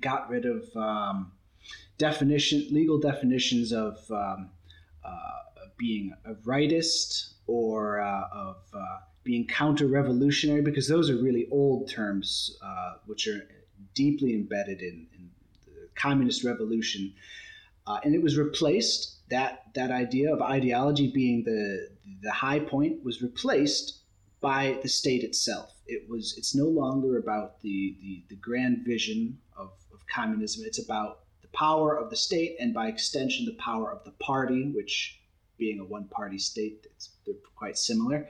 got 0.00 0.28
rid 0.28 0.44
of 0.44 0.64
um, 0.76 1.32
definition 1.96 2.66
legal 2.70 2.98
definitions 2.98 3.72
of 3.72 3.98
um, 4.10 4.50
uh, 5.04 5.38
being 5.78 6.12
a 6.26 6.34
rightist 6.46 7.32
or 7.46 8.00
uh, 8.00 8.28
of 8.32 8.56
uh, 8.74 8.98
being 9.24 9.46
counter-revolutionary 9.46 10.62
because 10.62 10.88
those 10.88 11.10
are 11.10 11.16
really 11.16 11.48
old 11.50 11.88
terms 11.90 12.58
uh, 12.62 12.94
which 13.06 13.26
are 13.26 13.48
deeply 13.94 14.34
embedded 14.34 14.80
in, 14.80 15.06
in 15.16 15.30
the 15.66 15.88
communist 15.94 16.44
revolution. 16.44 17.12
Uh, 17.86 17.98
and 18.04 18.14
it 18.14 18.22
was 18.22 18.36
replaced 18.36 19.16
that 19.30 19.64
that 19.74 19.90
idea 19.90 20.32
of 20.32 20.40
ideology 20.42 21.10
being 21.10 21.42
the 21.44 21.88
the 22.22 22.32
high 22.32 22.58
point 22.58 23.02
was 23.04 23.22
replaced 23.22 23.97
by 24.40 24.78
the 24.82 24.88
state 24.88 25.22
itself 25.24 25.74
it 25.86 26.08
was 26.08 26.34
it's 26.36 26.54
no 26.54 26.66
longer 26.66 27.18
about 27.18 27.60
the 27.60 27.96
the, 28.00 28.24
the 28.28 28.36
grand 28.36 28.84
vision 28.84 29.38
of, 29.56 29.70
of 29.92 30.06
communism 30.06 30.64
it's 30.64 30.82
about 30.82 31.20
the 31.42 31.48
power 31.48 31.96
of 31.96 32.10
the 32.10 32.16
state 32.16 32.56
and 32.60 32.74
by 32.74 32.88
extension 32.88 33.46
the 33.46 33.62
power 33.62 33.90
of 33.90 34.04
the 34.04 34.12
party 34.12 34.70
which 34.74 35.18
being 35.58 35.80
a 35.80 35.84
one 35.84 36.08
party 36.08 36.38
state, 36.38 36.86
they're 37.26 37.34
quite 37.56 37.76
similar. 37.76 38.28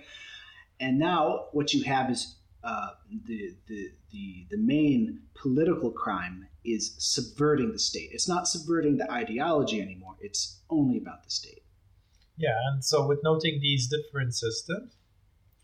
And 0.81 0.99
now 0.99 1.47
what 1.53 1.75
you 1.75 1.85
have 1.85 2.11
is 2.11 2.37
uh, 2.65 2.91
the, 3.27 3.55
the, 3.69 3.91
the, 4.11 4.47
the 4.51 4.57
main 4.57 5.21
political 5.35 5.91
crime 5.91 6.49
is 6.65 6.95
subverting 6.99 7.73
the 7.73 7.79
state. 7.79 8.11
It's 8.13 8.29
not 8.29 8.49
subverting 8.49 8.97
the 8.97 9.11
ideology 9.11 9.81
anymore, 9.81 10.17
it's 10.21 10.61
only 10.71 10.99
about 10.99 11.25
the 11.25 11.31
state. 11.31 11.63
Yeah, 12.37 12.57
and 12.73 12.85
so 12.85 13.07
with 13.07 13.21
noting 13.23 13.61
these 13.61 13.89
different 13.89 14.35
systems, 14.35 14.95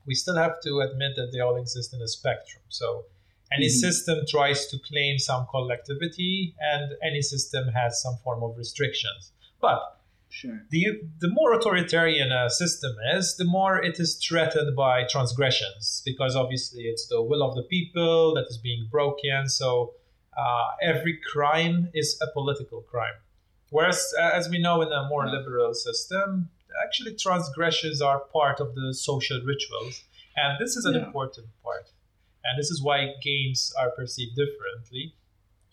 we 0.07 0.15
still 0.15 0.37
have 0.37 0.61
to 0.63 0.81
admit 0.81 1.17
that 1.17 1.31
they 1.33 1.41
all 1.41 1.57
exist 1.57 1.95
in 1.95 2.01
a 2.03 2.09
spectrum. 2.09 2.63
So 2.69 3.07
any 3.53 3.67
Mhm. 3.67 3.81
system 3.87 4.19
tries 4.27 4.67
to 4.69 4.79
claim 4.79 5.19
some 5.19 5.47
collectivity, 5.47 6.55
and 6.59 6.97
any 7.03 7.23
system 7.23 7.69
has 7.69 8.03
some 8.03 8.17
form 8.25 8.43
of 8.43 8.57
restrictions. 8.57 9.33
But 9.61 9.81
Sure. 10.31 10.61
The, 10.71 11.01
the 11.21 11.29
more 11.29 11.53
authoritarian 11.53 12.33
a 12.33 12.51
system 12.51 12.97
is, 13.15 13.37
the 13.37 13.45
more 13.45 13.81
it 13.81 14.01
is 14.01 14.17
threatened 14.17 14.75
by 14.75 15.05
transgressions, 15.05 16.03
because 16.05 16.35
obviously 16.35 16.83
it's 16.93 17.07
the 17.07 17.23
will 17.23 17.41
of 17.41 17.55
the 17.55 17.63
people 17.63 18.35
that 18.35 18.47
is 18.49 18.59
being 18.59 18.89
broken. 18.91 19.49
So 19.49 19.95
uh, 20.37 20.71
every 20.83 21.21
crime 21.33 21.89
is 21.95 22.19
a 22.21 22.27
political 22.33 22.81
crime. 22.81 23.15
Whereas, 23.71 24.13
uh, 24.19 24.31
as 24.35 24.49
we 24.49 24.59
know 24.59 24.83
in 24.83 24.91
a 24.93 25.07
more 25.09 25.29
liberal 25.29 25.73
system, 25.73 26.51
actually 26.85 27.15
transgressions 27.17 28.01
are 28.01 28.21
part 28.33 28.61
of 28.61 28.75
the 28.75 28.95
social 28.95 29.41
rituals. 29.45 30.03
And 30.37 30.59
this 30.59 30.77
is 30.77 30.85
an 30.85 30.95
Yeah. 30.95 31.07
important 31.07 31.49
part. 31.63 31.87
And 32.45 32.59
this 32.59 32.71
is 32.71 32.83
why 32.83 33.15
games 33.23 33.73
are 33.79 33.91
perceived 33.91 34.35
differently. 34.37 35.15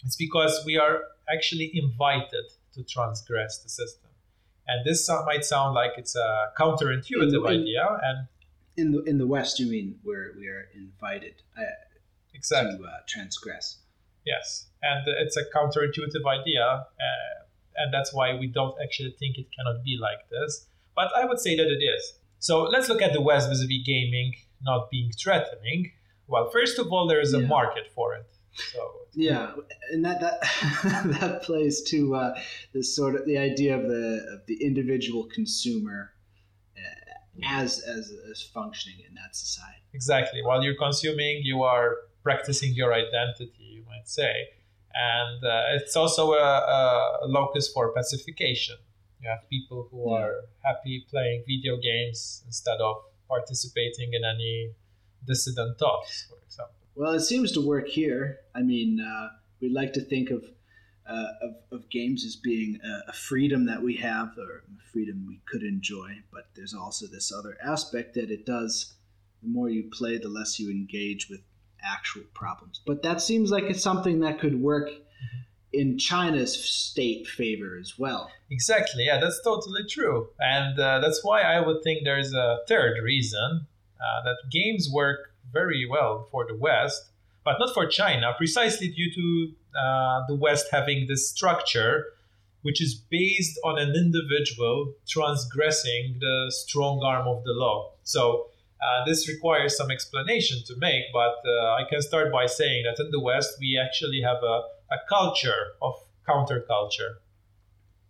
It's 0.05 0.15
because 0.15 0.63
we 0.65 0.77
are 0.77 1.03
actually 1.29 1.71
invited 1.73 2.45
to 2.73 2.83
transgress 2.83 3.59
the 3.59 3.69
system. 3.69 4.09
And 4.67 4.85
this 4.85 5.09
might 5.25 5.43
sound 5.43 5.73
like 5.75 5.93
it's 5.97 6.15
a 6.15 6.51
counterintuitive 6.57 7.33
In- 7.33 7.53
in- 7.53 7.61
idea. 7.61 7.99
And 8.03 8.27
In 8.77 8.91
the 8.93 9.01
in 9.03 9.17
the 9.17 9.27
West, 9.27 9.59
you 9.59 9.67
mean 9.67 9.99
where 10.07 10.31
we 10.39 10.47
are 10.47 10.69
invited 10.73 11.35
uh, 11.57 11.63
exactly. 12.33 12.77
to 12.77 12.85
uh, 12.85 12.99
transgress? 13.05 13.79
Yes, 14.25 14.67
and 14.81 15.05
it's 15.23 15.35
a 15.35 15.43
counterintuitive 15.55 16.25
idea, 16.39 16.65
uh, 16.65 17.79
and 17.79 17.93
that's 17.93 18.13
why 18.13 18.27
we 18.41 18.47
don't 18.47 18.75
actually 18.81 19.11
think 19.19 19.37
it 19.37 19.47
cannot 19.55 19.83
be 19.83 19.97
like 20.07 20.29
this. 20.29 20.67
But 20.95 21.11
I 21.15 21.25
would 21.25 21.39
say 21.39 21.55
that 21.55 21.67
it 21.67 21.83
is. 21.83 22.13
So 22.39 22.63
let's 22.63 22.89
look 22.89 23.01
at 23.01 23.13
the 23.13 23.21
West 23.21 23.49
vis-a-vis 23.49 23.83
gaming 23.85 24.35
not 24.63 24.89
being 24.91 25.11
threatening. 25.11 25.91
Well, 26.27 26.49
first 26.49 26.79
of 26.79 26.91
all, 26.91 27.07
there 27.07 27.19
is 27.19 27.33
a 27.33 27.41
Yeah. 27.41 27.47
market 27.47 27.87
for 27.95 28.13
it. 28.15 28.25
So 28.73 28.81
Yeah, 29.13 29.53
and 29.91 30.03
that 30.05 30.19
that 30.21 30.39
that 31.19 31.43
plays 31.43 31.81
to 31.91 32.15
uh, 32.15 32.39
this 32.73 32.95
sort 32.95 33.15
of 33.15 33.25
the 33.25 33.37
idea 33.37 33.75
of 33.77 33.83
the 33.87 34.05
of 34.33 34.45
the 34.47 34.57
individual 34.63 35.23
consumer 35.25 36.13
uh, 36.77 36.81
as 37.61 37.79
as 37.81 38.11
as 38.31 38.41
functioning 38.41 38.99
in 39.07 39.13
that 39.15 39.35
society. 39.35 39.81
exactly, 39.93 40.41
while 40.43 40.63
you're 40.63 40.77
consuming, 40.87 41.41
you 41.43 41.63
are 41.63 41.87
practicing 42.23 42.73
your 42.73 42.93
identity, 42.93 43.63
you 43.77 43.83
might 43.93 44.07
say, 44.07 44.33
and 44.93 45.43
uh, 45.43 45.75
it's 45.77 45.95
also 45.95 46.33
a, 46.33 46.51
a 47.23 47.27
locus 47.27 47.67
for 47.73 47.91
pacification. 47.93 48.75
You 49.21 49.29
have 49.29 49.47
people 49.49 49.87
who 49.91 50.09
Yeah. 50.09 50.17
are 50.17 50.35
happy 50.63 51.05
playing 51.09 51.43
video 51.47 51.77
games 51.77 52.43
instead 52.45 52.79
of 52.81 52.95
participating 53.27 54.13
in 54.13 54.23
any 54.23 54.73
dissident 55.25 55.77
talks, 55.77 56.25
for 56.27 56.37
example. 56.45 56.75
Well, 56.95 57.13
it 57.13 57.21
seems 57.21 57.51
to 57.53 57.61
work 57.61 57.87
here. 57.87 58.39
I 58.55 58.61
mean, 58.63 58.99
uh, 58.99 59.29
we 59.59 59.69
like 59.69 59.93
to 59.93 60.01
think 60.01 60.31
of, 60.31 60.43
uh, 61.05 61.33
of 61.41 61.55
of 61.71 61.89
games 61.89 62.25
as 62.25 62.35
being 62.35 62.79
a, 62.83 63.09
a 63.09 63.13
freedom 63.13 63.65
that 63.65 63.81
we 63.81 63.95
have, 63.97 64.37
or 64.37 64.63
a 64.79 64.83
freedom 64.91 65.25
we 65.27 65.39
could 65.45 65.63
enjoy. 65.63 66.09
But 66.31 66.45
there's 66.55 66.73
also 66.73 67.05
this 67.07 67.31
other 67.31 67.57
aspect 67.63 68.15
that 68.15 68.31
it 68.31 68.45
does. 68.45 68.95
The 69.41 69.47
more 69.49 69.69
you 69.69 69.83
play, 69.89 70.17
the 70.17 70.29
less 70.29 70.59
you 70.59 70.69
engage 70.69 71.29
with 71.29 71.41
actual 71.83 72.23
problems. 72.33 72.81
But 72.85 73.01
that 73.03 73.21
seems 73.21 73.49
like 73.51 73.63
it's 73.65 73.81
something 73.83 74.19
that 74.21 74.39
could 74.39 74.61
work 74.61 74.89
in 75.73 75.97
China's 75.97 76.53
state 76.53 77.27
favor 77.27 77.77
as 77.79 77.97
well. 77.97 78.29
Exactly, 78.49 79.05
yeah, 79.05 79.19
that's 79.19 79.41
totally 79.43 79.85
true. 79.89 80.29
And 80.39 80.77
uh, 80.79 80.99
that's 80.99 81.21
why 81.23 81.41
I 81.41 81.59
would 81.61 81.83
think 81.83 82.03
there's 82.03 82.33
a 82.33 82.59
third 82.67 82.97
reason 83.03 83.67
uh, 83.99 84.23
that 84.23 84.37
games 84.51 84.89
work 84.91 85.33
very 85.51 85.87
well 85.89 86.27
for 86.31 86.45
the 86.45 86.55
West, 86.55 87.11
but 87.43 87.57
not 87.59 87.73
for 87.73 87.85
China, 87.87 88.33
precisely 88.37 88.89
due 88.89 89.11
to 89.13 89.79
uh, 89.79 90.21
the 90.27 90.35
West 90.35 90.67
having 90.71 91.07
this 91.07 91.29
structure 91.29 92.05
which 92.61 92.81
is 92.81 92.93
based 92.93 93.59
on 93.63 93.79
an 93.79 93.95
individual 93.95 94.93
transgressing 95.07 96.17
the 96.19 96.51
strong 96.55 97.01
arm 97.03 97.27
of 97.27 97.43
the 97.43 97.53
law. 97.53 97.91
So 98.03 98.47
uh, 98.81 99.05
this 99.05 99.27
requires 99.27 99.77
some 99.77 99.91
explanation 99.91 100.59
to 100.67 100.75
make, 100.77 101.05
but 101.13 101.35
uh, 101.45 101.73
I 101.73 101.83
can 101.89 102.01
start 102.01 102.31
by 102.31 102.45
saying 102.45 102.83
that 102.83 103.03
in 103.03 103.11
the 103.11 103.19
West 103.19 103.57
we 103.59 103.79
actually 103.83 104.21
have 104.21 104.37
a, 104.43 104.61
a 104.91 104.97
culture 105.09 105.73
of 105.81 105.95
counterculture. 106.27 107.15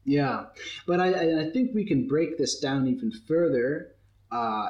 Yeah, 0.04 0.46
but 0.88 1.00
I, 1.00 1.42
I 1.42 1.52
think 1.52 1.76
we 1.76 1.86
can 1.86 2.08
break 2.08 2.38
this 2.38 2.60
down 2.60 2.88
even 2.88 3.12
further 3.28 3.92
uh, 4.32 4.70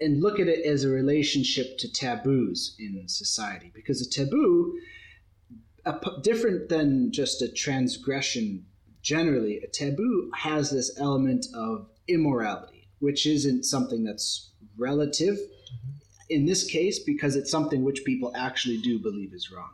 and 0.00 0.22
look 0.22 0.38
at 0.38 0.46
it 0.46 0.64
as 0.64 0.84
a 0.84 0.88
relationship 0.88 1.78
to 1.78 1.92
taboos 1.92 2.76
in 2.78 3.08
society. 3.08 3.72
Because 3.74 4.00
a 4.00 4.08
taboo, 4.08 4.78
a 5.84 5.98
different 6.22 6.68
than 6.68 7.10
just 7.10 7.42
a 7.42 7.50
transgression 7.50 8.66
generally, 9.02 9.58
a 9.58 9.66
taboo 9.66 10.30
has 10.36 10.70
this 10.70 10.96
element 10.98 11.46
of 11.54 11.88
immorality, 12.06 12.88
which 13.00 13.26
isn't 13.26 13.64
something 13.64 14.04
that's 14.04 14.52
relative 14.76 15.38
in 16.30 16.46
this 16.46 16.64
case 16.64 17.00
because 17.00 17.34
it's 17.34 17.50
something 17.50 17.82
which 17.82 18.04
people 18.04 18.32
actually 18.36 18.78
do 18.78 18.98
believe 18.98 19.32
is 19.32 19.50
wrong 19.50 19.70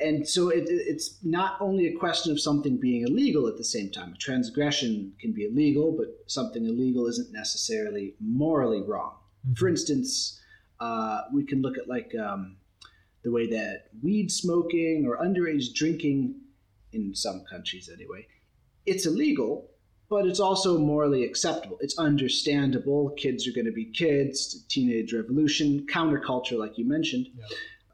and 0.00 0.28
so 0.28 0.48
it, 0.48 0.64
it's 0.68 1.18
not 1.22 1.60
only 1.60 1.86
a 1.86 1.96
question 1.96 2.30
of 2.30 2.40
something 2.40 2.76
being 2.76 3.02
illegal 3.02 3.48
at 3.48 3.56
the 3.56 3.64
same 3.64 3.90
time. 3.90 4.12
A 4.12 4.16
transgression 4.16 5.12
can 5.20 5.32
be 5.32 5.44
illegal, 5.44 5.94
but 5.96 6.08
something 6.26 6.64
illegal 6.64 7.06
isn't 7.06 7.32
necessarily 7.32 8.14
morally 8.20 8.82
wrong. 8.82 9.14
For 9.56 9.68
instance, 9.68 10.40
uh, 10.80 11.22
we 11.32 11.44
can 11.44 11.62
look 11.62 11.78
at 11.78 11.88
like 11.88 12.12
um, 12.14 12.56
the 13.22 13.32
way 13.32 13.48
that 13.48 13.86
weed 14.02 14.30
smoking 14.30 15.06
or 15.06 15.18
underage 15.18 15.74
drinking, 15.74 16.36
in 16.92 17.14
some 17.14 17.44
countries 17.50 17.90
anyway, 17.92 18.26
it's 18.86 19.04
illegal, 19.04 19.70
but 20.08 20.26
it's 20.26 20.40
also 20.40 20.78
morally 20.78 21.24
acceptable. 21.24 21.76
It's 21.80 21.98
understandable. 21.98 23.10
Kids 23.10 23.46
are 23.46 23.52
going 23.52 23.66
to 23.66 23.72
be 23.72 23.86
kids. 23.86 24.64
Teenage 24.68 25.12
revolution, 25.12 25.86
counterculture, 25.92 26.58
like 26.58 26.78
you 26.78 26.86
mentioned. 26.86 27.26
Yeah. 27.36 27.44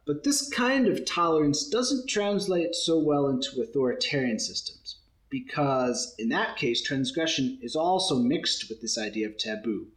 But 0.06 0.22
this 0.22 0.50
kind 0.50 0.86
of 0.86 1.06
tolerance 1.06 1.66
doesn't 1.66 2.10
translate 2.10 2.74
so 2.74 2.98
well 2.98 3.26
into 3.26 3.62
authoritarian 3.62 4.38
systems 4.38 4.98
because, 5.30 6.14
in 6.18 6.28
that 6.28 6.56
case, 6.56 6.82
transgression 6.82 7.58
is 7.62 7.74
also 7.74 8.18
mixed 8.18 8.68
with 8.68 8.82
this 8.82 8.98
idea 8.98 9.26
of 9.28 9.38
taboo, 9.38 9.88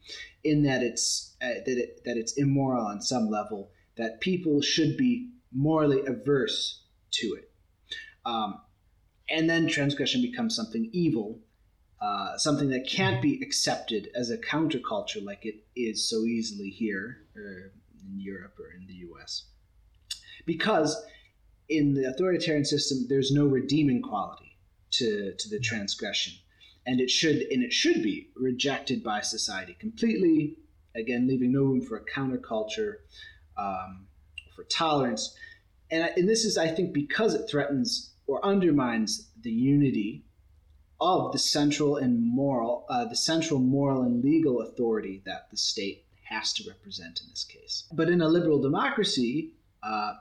in 0.46 0.64
that 0.64 0.82
it's 0.82 1.36
uh, 1.42 1.60
that 1.66 1.78
it, 1.78 2.02
that 2.06 2.16
it's 2.16 2.38
immoral 2.38 2.86
on 2.86 3.02
some 3.02 3.30
level, 3.30 3.72
that 3.98 4.22
people 4.22 4.62
should 4.62 4.96
be 4.96 5.32
morally 5.52 6.06
averse 6.06 6.84
to 7.12 7.38
it, 7.38 7.52
um, 8.26 8.62
and 9.30 9.50
then 9.50 9.68
transgression 9.68 10.22
becomes 10.22 10.56
something 10.56 10.90
evil, 10.94 11.42
uh, 12.02 12.38
something 12.38 12.70
that 12.70 12.88
can't 12.88 13.22
be 13.22 13.42
accepted 13.44 14.10
as 14.16 14.30
a 14.30 14.38
counterculture 14.38 15.22
like 15.22 15.46
it 15.46 15.66
is 15.76 16.10
so 16.10 16.24
easily 16.24 16.70
here 16.70 17.26
or 17.36 17.74
in 18.02 18.20
Europe 18.22 18.58
or 18.58 18.72
in 18.72 18.88
the 18.88 18.94
U.S 18.94 19.48
because 20.48 21.06
in 21.70 21.94
the 21.94 22.06
authoritarian 22.06 22.66
system 22.66 23.06
there's 23.08 23.32
no 23.32 23.46
redeeming 23.46 24.02
quality 24.02 24.58
to, 24.90 25.36
to 25.38 25.50
the 25.50 25.60
transgression. 25.60 26.34
And 26.88 27.00
it 27.00 27.12
should 27.12 27.42
and 27.52 27.62
it 27.62 27.74
should 27.74 28.02
be 28.02 28.30
rejected 28.36 29.04
by 29.04 29.22
society 29.22 29.76
completely. 29.80 30.58
Again 30.96 31.28
leaving 31.28 31.52
no 31.52 31.62
room 31.62 31.82
for 31.82 31.98
a 31.98 32.06
counterculture 32.06 32.96
um, 33.56 34.08
for 34.56 34.64
tolerance. 34.64 35.36
And, 35.92 36.10
and 36.18 36.28
this 36.28 36.44
is 36.44 36.58
i 36.58 36.68
think 36.68 36.94
because 36.94 37.36
it 37.36 37.50
threatens 37.50 38.14
or 38.26 38.44
undermines 38.44 39.30
the 39.42 39.52
unity 39.52 40.26
of 41.00 41.32
the 41.32 41.40
central 41.40 41.98
and 41.98 42.22
moral 42.22 42.86
uh, 42.90 43.06
the 43.06 43.16
central 43.16 43.60
moral 43.60 44.02
and 44.04 44.24
legal 44.24 44.62
authority 44.62 45.22
that 45.26 45.52
the 45.52 45.58
state 45.58 46.06
has 46.24 46.52
to 46.54 46.68
represent 46.68 47.22
in 47.22 47.30
this 47.30 47.44
case. 47.44 47.84
But 47.92 48.10
in 48.10 48.22
a 48.22 48.28
liberal 48.28 48.62
democracy 48.62 49.54
uh, 49.84 50.14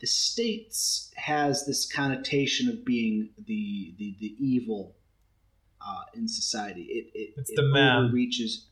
the 0.00 0.06
states 0.06 1.10
has 1.16 1.66
this 1.66 1.90
connotation 1.90 2.68
of 2.68 2.84
being 2.84 3.30
the 3.46 3.94
the, 3.98 4.16
the 4.20 4.34
evil 4.38 4.96
uh, 5.86 6.02
in 6.14 6.26
society. 6.28 6.82
It 6.82 7.10
it, 7.14 7.34
It's 7.36 7.50
it 7.50 7.56
the 7.56 7.68
man. 7.68 8.04
overreaches, 8.04 8.66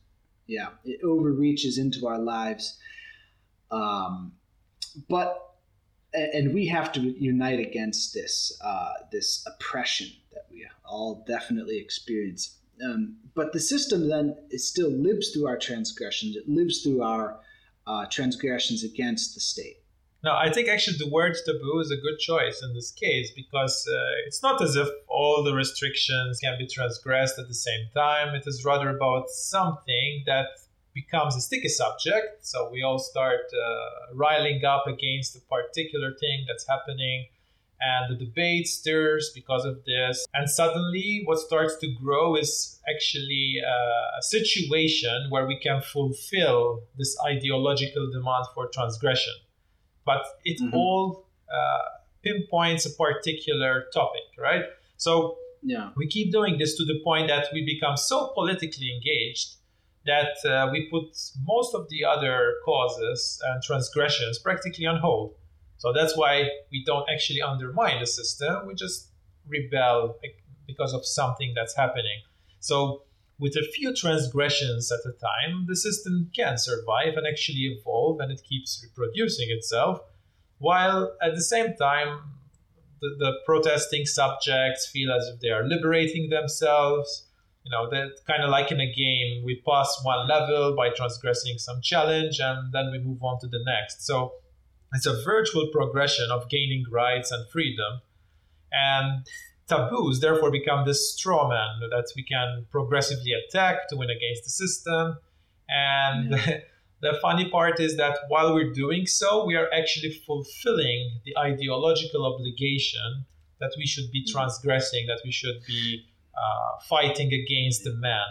yeah, 0.47 0.69
it 0.83 1.01
overreaches 1.03 1.77
into 1.77 2.07
our 2.07 2.19
lives. 2.19 2.77
Um, 3.71 4.33
but 5.07 5.45
and 6.13 6.53
we 6.53 6.65
have 6.67 6.91
to 6.93 7.01
unite 7.01 7.59
against 7.59 8.13
this 8.13 8.57
uh, 8.63 8.93
this 9.11 9.45
oppression 9.45 10.07
that 10.33 10.45
we 10.51 10.67
all 10.83 11.23
definitely 11.27 11.77
experience. 11.77 12.57
Um, 12.83 13.17
but 13.35 13.53
the 13.53 13.59
system 13.59 14.07
then 14.07 14.35
it 14.49 14.59
still 14.59 14.89
lives 14.89 15.29
through 15.29 15.47
our 15.47 15.57
transgressions. 15.57 16.35
It 16.35 16.49
lives 16.49 16.81
through 16.81 17.03
our 17.03 17.39
uh, 17.85 18.05
transgressions 18.07 18.83
against 18.83 19.35
the 19.35 19.41
state. 19.41 19.83
No, 20.21 20.35
I 20.35 20.51
think 20.51 20.67
actually 20.67 20.97
the 20.97 21.09
word 21.09 21.37
taboo 21.45 21.79
is 21.79 21.91
a 21.91 21.95
good 21.95 22.19
choice 22.19 22.61
in 22.61 22.73
this 22.73 22.91
case 22.91 23.31
because 23.33 23.87
uh, 23.87 24.27
it's 24.27 24.43
not 24.43 24.61
as 24.61 24.75
if 24.75 24.89
all 25.07 25.43
the 25.43 25.53
restrictions 25.53 26.39
can 26.39 26.57
be 26.57 26.67
transgressed 26.67 27.39
at 27.39 27.47
the 27.47 27.53
same 27.53 27.87
time. 27.93 28.35
It 28.35 28.43
is 28.45 28.65
rather 28.65 28.89
about 28.89 29.29
something 29.29 30.23
that 30.25 30.47
becomes 30.93 31.37
a 31.37 31.41
sticky 31.41 31.69
subject. 31.69 32.45
So 32.45 32.69
we 32.69 32.83
all 32.83 32.99
start 32.99 33.41
uh, 33.53 34.13
riling 34.13 34.65
up 34.65 34.87
against 34.87 35.37
a 35.37 35.41
particular 35.41 36.13
thing 36.19 36.45
that's 36.47 36.67
happening. 36.67 37.27
and 37.81 38.11
the 38.11 38.25
debate 38.25 38.67
stirs 38.67 39.31
because 39.33 39.65
of 39.65 39.83
this. 39.85 40.25
And 40.33 40.49
suddenly, 40.49 41.21
what 41.25 41.39
starts 41.39 41.77
to 41.77 41.87
grow 41.93 42.35
is 42.35 42.79
actually 42.89 43.61
uh, 43.65 44.19
a 44.19 44.21
situation 44.21 45.27
where 45.29 45.45
we 45.47 45.57
can 45.57 45.81
fulfill 45.81 46.81
this 46.97 47.17
ideological 47.25 48.11
demand 48.11 48.45
for 48.53 48.67
transgression. 48.67 49.33
But 50.09 50.23
it 50.43 50.57
mm-hmm. 50.59 50.75
all 50.75 51.27
uh, 51.57 51.85
pinpoints 52.23 52.83
a 52.87 52.93
particular 53.05 53.85
topic, 53.93 54.27
right? 54.47 54.65
So 54.97 55.37
yeah. 55.61 55.89
we 55.95 56.07
keep 56.07 56.31
doing 56.31 56.57
this 56.57 56.75
to 56.77 56.83
the 56.91 56.99
point 57.03 57.27
that 57.27 57.45
we 57.53 57.63
become 57.73 57.95
so 57.95 58.31
politically 58.33 58.89
engaged 58.95 59.47
that 60.05 60.33
uh, 60.45 60.69
we 60.71 60.89
put 60.89 61.05
most 61.53 61.75
of 61.75 61.87
the 61.89 62.01
other 62.13 62.55
causes 62.65 63.39
and 63.47 63.61
transgressions 63.61 64.39
practically 64.39 64.87
on 64.87 64.97
hold. 64.99 65.35
So 65.77 65.93
that's 65.93 66.17
why 66.17 66.49
we 66.71 66.83
don't 66.89 67.07
actually 67.13 67.41
undermine 67.41 67.99
the 67.99 68.07
system. 68.07 68.65
We 68.65 68.73
just 68.73 69.09
rebel 69.47 70.17
because 70.65 70.93
of 70.93 71.05
something 71.05 71.53
that's 71.55 71.75
happening. 71.75 72.19
So 72.59 73.03
with 73.39 73.55
a 73.55 73.63
few 73.73 73.93
transgressions 73.95 74.91
at 74.91 74.99
a 75.09 75.13
time, 75.13 75.65
the 75.67 75.75
system 75.75 76.29
can 76.35 76.57
survive 76.57 77.15
and 77.15 77.25
actually 77.25 77.79
evolve 77.79 78.19
and 78.19 78.31
it 78.31 78.41
keeps 78.47 78.83
reproducing 78.83 79.49
itself. 79.49 79.99
While 80.57 81.15
at 81.21 81.35
the 81.35 81.41
same 81.41 81.73
time, 81.75 82.19
the, 83.01 83.15
the 83.17 83.31
protesting 83.45 84.05
subjects 84.05 84.89
feel 84.91 85.11
as 85.13 85.25
if 85.33 85.39
they 85.39 85.49
are 85.49 85.63
liberating 85.63 86.29
themselves. 86.29 87.27
You 87.63 87.71
know, 87.71 87.89
that 87.89 88.19
kind 88.27 88.43
of 88.43 88.49
like 88.49 88.71
in 88.71 88.81
a 88.81 88.91
game, 88.91 89.43
we 89.45 89.61
pass 89.65 89.99
one 90.03 90.27
level 90.27 90.75
by 90.75 90.89
transgressing 90.89 91.57
some 91.59 91.81
challenge 91.81 92.39
and 92.39 92.73
then 92.73 92.91
we 92.91 92.99
move 92.99 93.23
on 93.23 93.39
to 93.39 93.47
the 93.47 93.63
next. 93.65 94.05
So 94.05 94.33
it's 94.93 95.05
a 95.05 95.21
virtual 95.23 95.67
progression 95.71 96.29
of 96.29 96.49
gaining 96.49 96.83
rights 96.91 97.31
and 97.31 97.49
freedom. 97.49 98.01
And 98.71 99.25
taboos 99.69 100.19
therefore 100.19 100.51
become 100.51 100.85
this 100.85 101.13
straw 101.13 101.47
man 101.47 101.89
that 101.91 102.07
we 102.15 102.23
can 102.23 102.65
progressively 102.71 103.31
attack 103.31 103.87
to 103.89 103.95
win 103.95 104.09
against 104.09 104.43
the 104.43 104.49
system. 104.49 105.17
And 105.69 106.31
yeah. 106.31 106.59
the 107.01 107.17
funny 107.21 107.49
part 107.49 107.79
is 107.79 107.95
that 107.97 108.17
while 108.27 108.53
we're 108.53 108.73
doing 108.73 109.05
so, 109.05 109.45
we 109.45 109.55
are 109.55 109.69
actually 109.73 110.11
fulfilling 110.25 111.19
the 111.23 111.37
ideological 111.37 112.25
obligation 112.25 113.25
that 113.59 113.71
we 113.77 113.85
should 113.85 114.11
be 114.11 114.25
transgressing, 114.25 115.05
that 115.07 115.21
we 115.23 115.31
should 115.31 115.61
be 115.67 116.05
uh, 116.35 116.81
fighting 116.87 117.31
against 117.33 117.83
the 117.83 117.93
man. 117.93 118.25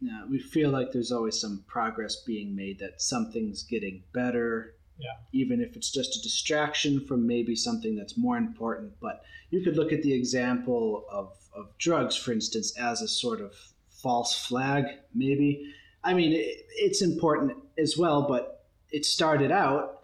Yeah, 0.00 0.24
we 0.28 0.38
feel 0.38 0.70
like 0.70 0.92
there's 0.92 1.12
always 1.12 1.40
some 1.40 1.64
progress 1.68 2.16
being 2.16 2.56
made, 2.56 2.80
that 2.80 3.00
something's 3.00 3.62
getting 3.62 4.02
better, 4.12 4.74
yeah. 5.02 5.16
Even 5.32 5.60
if 5.60 5.76
it's 5.76 5.90
just 5.90 6.16
a 6.16 6.22
distraction 6.22 7.04
from 7.04 7.26
maybe 7.26 7.56
something 7.56 7.96
that's 7.96 8.16
more 8.16 8.36
important. 8.36 8.92
But 9.00 9.22
you 9.50 9.62
could 9.62 9.76
look 9.76 9.92
at 9.92 10.02
the 10.02 10.12
example 10.12 11.04
of, 11.10 11.36
of 11.54 11.76
drugs, 11.78 12.16
for 12.16 12.32
instance, 12.32 12.76
as 12.78 13.02
a 13.02 13.08
sort 13.08 13.40
of 13.40 13.52
false 13.90 14.34
flag, 14.34 14.84
maybe. 15.14 15.74
I 16.04 16.14
mean, 16.14 16.32
it, 16.32 16.66
it's 16.76 17.02
important 17.02 17.56
as 17.78 17.96
well, 17.98 18.22
but 18.22 18.66
it 18.90 19.04
started 19.04 19.50
out 19.50 20.00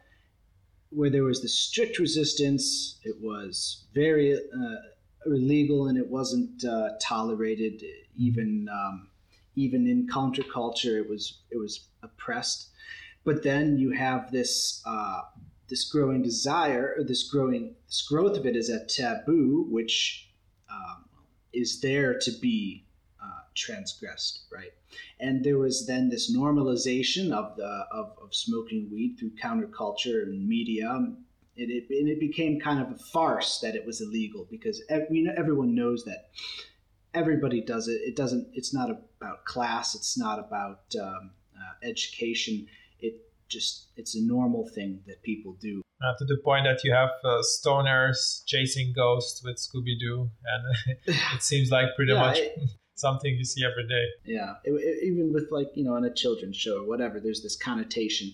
where 0.91 1.11
there 1.11 1.25
was 1.25 1.43
the 1.43 1.49
strict 1.49 1.99
resistance. 1.99 2.99
It 3.05 3.17
was 3.21 3.85
very 3.95 4.35
uh, 4.35 4.77
illegal 5.27 5.89
and 5.89 5.99
it 5.99 6.09
wasn't 6.09 6.65
uh, 6.65 6.91
tolerated. 7.01 7.83
Even 8.17 8.69
um, 8.71 9.09
even 9.55 9.87
in 9.87 10.07
counterculture, 10.07 10.99
it 10.99 11.09
was 11.09 11.41
it 11.51 11.59
was 11.59 11.89
oppressed. 12.03 12.71
But 13.29 13.43
then 13.43 13.77
you 13.77 13.91
have 13.91 14.33
this 14.33 14.81
uh, 14.87 15.21
this 15.69 15.85
growing 15.91 16.23
desire, 16.23 16.95
or 16.97 17.05
this 17.05 17.25
growing 17.25 17.75
this 17.87 18.01
growth 18.01 18.39
of 18.39 18.47
it 18.47 18.57
is 18.57 18.71
a 18.71 18.87
taboo, 18.87 19.67
which 19.69 20.31
um, 20.73 21.05
is 21.53 21.79
there 21.83 22.19
to 22.21 22.31
be 22.41 22.87
uh, 23.23 23.43
transgressed, 23.55 24.47
right? 24.51 24.73
And 25.21 25.45
there 25.45 25.59
was 25.59 25.87
then 25.87 26.09
this 26.09 26.35
normalization 26.35 27.31
of 27.31 27.55
the 27.59 27.87
of, 27.93 28.17
of 28.23 28.35
smoking 28.35 28.89
weed 28.91 29.17
through 29.19 29.33
counterculture 29.33 30.23
and 30.23 30.49
media. 30.49 30.89
It, 31.55 31.69
it, 31.69 31.99
and 32.01 32.09
it 32.09 32.21
became 32.21 32.59
kind 32.59 32.81
of 32.81 32.91
a 32.93 32.99
farce 33.13 33.59
that 33.59 33.77
it 33.77 33.85
was 33.85 34.01
illegal 34.01 34.47
because 34.51 34.81
every, 34.89 35.29
everyone 35.37 35.75
knows 35.75 36.03
that 36.07 36.31
everybody 37.13 37.61
does 37.61 37.89
it. 37.89 38.01
It 38.07 38.17
doesn't. 38.17 38.49
It's 38.55 38.73
not 38.73 38.89
about 38.89 39.45
class. 39.45 39.95
It's 39.95 40.17
not 40.17 40.39
about 40.39 40.81
um, 40.99 41.33
uh, 41.55 41.87
education 41.87 42.67
just 43.49 43.89
it's 43.97 44.15
a 44.15 44.23
normal 44.23 44.69
thing 44.75 45.01
that 45.07 45.23
people 45.23 45.57
do. 45.61 45.83
Uh, 46.01 46.13
to 46.17 46.25
the 46.27 46.37
point 46.45 46.65
that 46.65 46.85
you 46.85 46.93
have 46.93 47.11
uh, 47.25 47.43
stoners 47.43 48.45
chasing 48.47 48.93
ghosts 48.95 49.43
with 49.45 49.57
Scooby 49.57 49.99
Doo, 49.99 50.31
and 50.45 50.95
it 51.35 51.43
seems 51.43 51.71
like 51.71 51.97
pretty 51.97 52.13
yeah, 52.13 52.21
much 52.21 52.39
it, 52.39 52.59
something 52.95 53.35
you 53.35 53.45
see 53.45 53.65
every 53.65 53.87
day. 53.89 54.05
Yeah, 54.25 54.55
it, 54.65 54.73
it, 54.73 55.05
even 55.05 55.33
with 55.33 55.49
like 55.51 55.69
you 55.75 55.85
know 55.85 55.95
on 55.95 56.05
a 56.05 56.15
children's 56.15 56.57
show 56.57 56.83
or 56.83 56.87
whatever, 56.87 57.21
there's 57.21 57.43
this 57.43 57.57
connotation. 57.57 58.33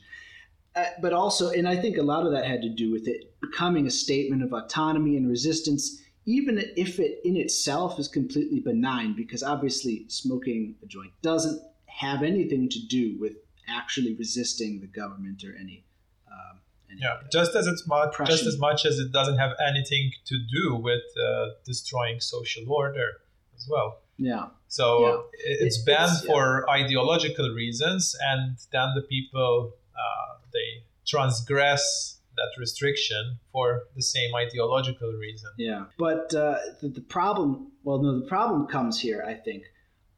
Uh, 0.77 0.87
but 1.01 1.13
also, 1.13 1.51
and 1.51 1.69
I 1.69 1.77
think 1.77 1.97
a 1.97 2.03
lot 2.03 2.27
of 2.27 2.33
that 2.33 2.47
had 2.47 2.61
to 2.63 2.69
do 2.69 2.91
with 2.91 3.07
it 3.07 3.33
becoming 3.41 3.87
a 3.87 3.91
statement 3.91 4.43
of 4.43 4.53
autonomy 4.53 5.17
and 5.17 5.29
resistance, 5.29 6.03
even 6.27 6.59
if 6.77 6.99
it 6.99 7.21
in 7.25 7.37
itself 7.37 7.99
is 7.99 8.09
completely 8.09 8.59
benign, 8.59 9.15
because 9.17 9.43
obviously 9.43 10.05
smoking 10.09 10.75
a 10.83 10.87
joint 10.87 11.13
doesn't 11.23 11.63
have 11.87 12.23
anything 12.25 12.69
to 12.69 12.85
do 12.89 13.17
with 13.21 13.35
actually 13.69 14.15
resisting 14.15 14.81
the 14.81 14.87
government 14.87 15.45
or 15.45 15.55
any. 15.59 15.85
Um, 16.29 16.61
any 16.91 17.01
yeah, 17.03 17.17
just 17.33 17.55
as 17.55 17.67
it's 17.67 17.87
much, 17.87 18.15
just 18.27 18.47
as 18.47 18.59
much 18.59 18.85
as 18.85 18.99
it 18.99 19.13
doesn't 19.13 19.39
have 19.39 19.53
anything 19.67 20.13
to 20.27 20.39
do 20.53 20.75
with 20.77 21.03
uh, 21.19 21.47
destroying 21.65 22.21
social 22.21 22.71
order 22.71 23.21
as 23.57 23.67
well. 23.71 24.01
Yeah. 24.17 24.47
So 24.69 25.01
yeah. 25.01 25.63
it's 25.63 25.79
it, 25.79 25.87
banned 25.87 26.13
it's, 26.13 26.27
for 26.27 26.65
yeah. 26.67 26.75
ideological 26.75 27.51
reasons, 27.51 28.17
and 28.23 28.57
then 28.73 28.89
the 28.95 29.03
people 29.03 29.73
uh, 29.95 30.39
they 30.53 30.85
transgress 31.07 32.19
that 32.37 32.51
restriction 32.59 33.39
for 33.53 33.85
the 33.95 34.03
same 34.03 34.35
ideological 34.35 35.13
reason. 35.13 35.51
Yeah, 35.57 35.85
but 35.99 36.35
uh, 36.35 36.59
the, 36.81 36.89
the 36.89 37.01
problem, 37.01 37.73
well, 37.85 37.99
no, 37.99 38.19
the 38.19 38.27
problem 38.27 38.67
comes 38.67 39.01
here. 39.01 39.25
I 39.27 39.35
think 39.35 39.65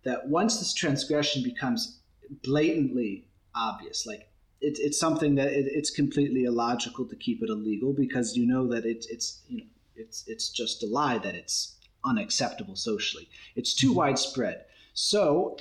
that 0.04 0.28
once 0.28 0.58
this 0.58 0.72
transgression 0.72 1.42
becomes 1.42 2.00
blatantly 2.42 3.28
obvious. 3.56 4.06
Like 4.06 4.28
it, 4.60 4.78
it's 4.78 4.98
something 4.98 5.34
that 5.36 5.48
it, 5.48 5.66
it's 5.68 5.90
completely 5.90 6.44
illogical 6.44 7.04
to 7.06 7.16
keep 7.16 7.42
it 7.42 7.50
illegal 7.50 7.92
because 7.92 8.36
you 8.36 8.46
know 8.46 8.66
that 8.68 8.84
it's 8.84 9.06
it's 9.06 9.42
you 9.48 9.58
know 9.58 9.66
it's 9.96 10.24
it's 10.26 10.50
just 10.50 10.82
a 10.82 10.86
lie 10.86 11.18
that 11.18 11.34
it's 11.34 11.76
unacceptable 12.04 12.76
socially. 12.76 13.28
It's 13.54 13.74
too 13.74 13.88
mm-hmm. 13.88 13.98
widespread. 13.98 14.64
So 14.94 15.56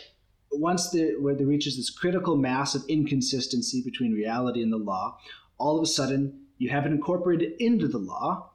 once 0.51 0.91
the 0.91 1.15
where 1.19 1.35
there 1.35 1.47
reaches 1.47 1.77
this 1.77 1.89
critical 1.89 2.35
mass 2.35 2.75
of 2.75 2.83
inconsistency 2.87 3.81
between 3.81 4.13
reality 4.13 4.61
and 4.61 4.71
the 4.71 4.77
law, 4.77 5.17
all 5.57 5.77
of 5.77 5.83
a 5.83 5.87
sudden 5.87 6.41
you 6.57 6.69
have 6.69 6.85
it 6.85 6.91
incorporated 6.91 7.53
into 7.59 7.87
the 7.87 7.97
law, 7.97 8.51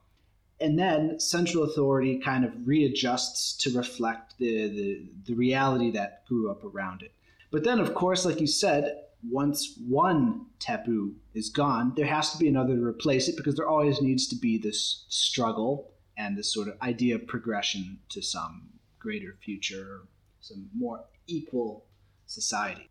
and 0.61 0.79
then 0.79 1.19
central 1.21 1.65
authority 1.65 2.19
kind 2.19 2.45
of 2.45 2.53
readjusts 2.67 3.57
to 3.59 3.77
reflect 3.77 4.39
the, 4.39 4.69
the, 4.69 5.03
the 5.27 5.35
reality 5.35 5.91
that 5.91 6.27
grew 6.27 6.51
up 6.51 6.65
around 6.65 7.03
it. 7.03 7.13
But 7.51 7.65
then, 7.65 7.81
of 7.81 7.95
course, 7.95 8.25
like 8.25 8.41
you 8.41 8.47
said, 8.47 9.03
once 9.29 9.79
one 9.87 10.47
taboo 10.59 11.15
is 11.35 11.51
gone, 11.51 11.93
there 11.97 12.07
has 12.07 12.33
to 12.33 12.39
be 12.39 12.49
another 12.49 12.75
to 12.75 12.83
replace 12.83 13.29
it 13.29 13.37
because 13.37 13.55
there 13.57 13.69
always 13.69 14.01
needs 14.01 14.27
to 14.29 14.37
be 14.37 14.59
this 14.59 15.05
struggle 15.09 15.93
and 16.17 16.37
this 16.37 16.53
sort 16.53 16.69
of 16.69 16.75
idea 16.83 17.15
of 17.15 17.27
progression 17.27 17.99
to 18.11 18.23
some 18.23 18.69
greater 18.99 19.37
future, 19.43 20.03
some 20.41 20.69
more 20.77 21.05
equal 21.27 21.87
society. 22.27 22.89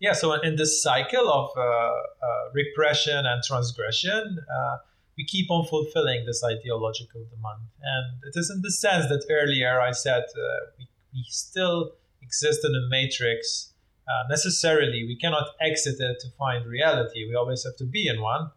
Yeah, 0.00 0.12
so 0.12 0.32
in 0.32 0.56
this 0.56 0.82
cycle 0.82 1.28
of 1.30 1.50
uh, 1.56 1.60
uh, 1.60 1.92
repression 2.54 3.26
and 3.26 3.42
transgression, 3.42 4.38
uh, 4.38 4.76
we 5.16 5.24
keep 5.26 5.50
on 5.50 5.66
fulfilling 5.66 6.24
this 6.24 6.42
ideological 6.42 7.24
demand. 7.24 7.68
And 7.82 8.22
it 8.24 8.38
is 8.38 8.50
in 8.50 8.62
the 8.62 8.72
sense 8.72 9.06
that 9.06 9.26
earlier 9.30 9.80
I 9.80 9.90
said 9.90 10.22
uh, 10.22 10.70
we, 10.78 10.88
we 11.12 11.24
still 11.28 11.92
exist 12.22 12.64
in 12.64 12.74
a 12.74 12.88
matrix 12.88 13.69
uh, 14.10 14.26
necessarily 14.28 15.04
we 15.06 15.16
cannot 15.16 15.46
exit 15.60 16.00
it 16.00 16.18
to 16.20 16.28
find 16.38 16.66
reality. 16.66 17.28
We 17.28 17.34
always 17.36 17.64
have 17.64 17.76
to 17.76 17.84
be 17.84 18.08
in 18.08 18.20
one. 18.20 18.50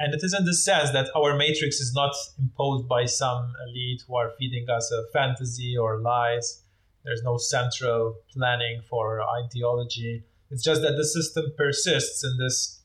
And 0.00 0.14
it 0.14 0.22
is 0.22 0.32
in 0.32 0.44
the 0.44 0.54
sense 0.54 0.90
that 0.92 1.10
our 1.16 1.36
matrix 1.36 1.80
is 1.80 1.92
not 1.92 2.14
imposed 2.38 2.88
by 2.88 3.04
some 3.06 3.52
elite 3.66 4.02
who 4.06 4.16
are 4.16 4.30
feeding 4.38 4.68
us 4.70 4.92
a 4.92 5.02
fantasy 5.12 5.76
or 5.76 6.00
lies. 6.00 6.62
There's 7.04 7.22
no 7.22 7.36
central 7.36 8.16
planning 8.32 8.82
for 8.88 9.20
ideology. 9.22 10.24
It's 10.50 10.62
just 10.62 10.82
that 10.82 10.96
the 10.96 11.04
system 11.04 11.52
persists 11.56 12.24
in 12.24 12.38
this, 12.38 12.80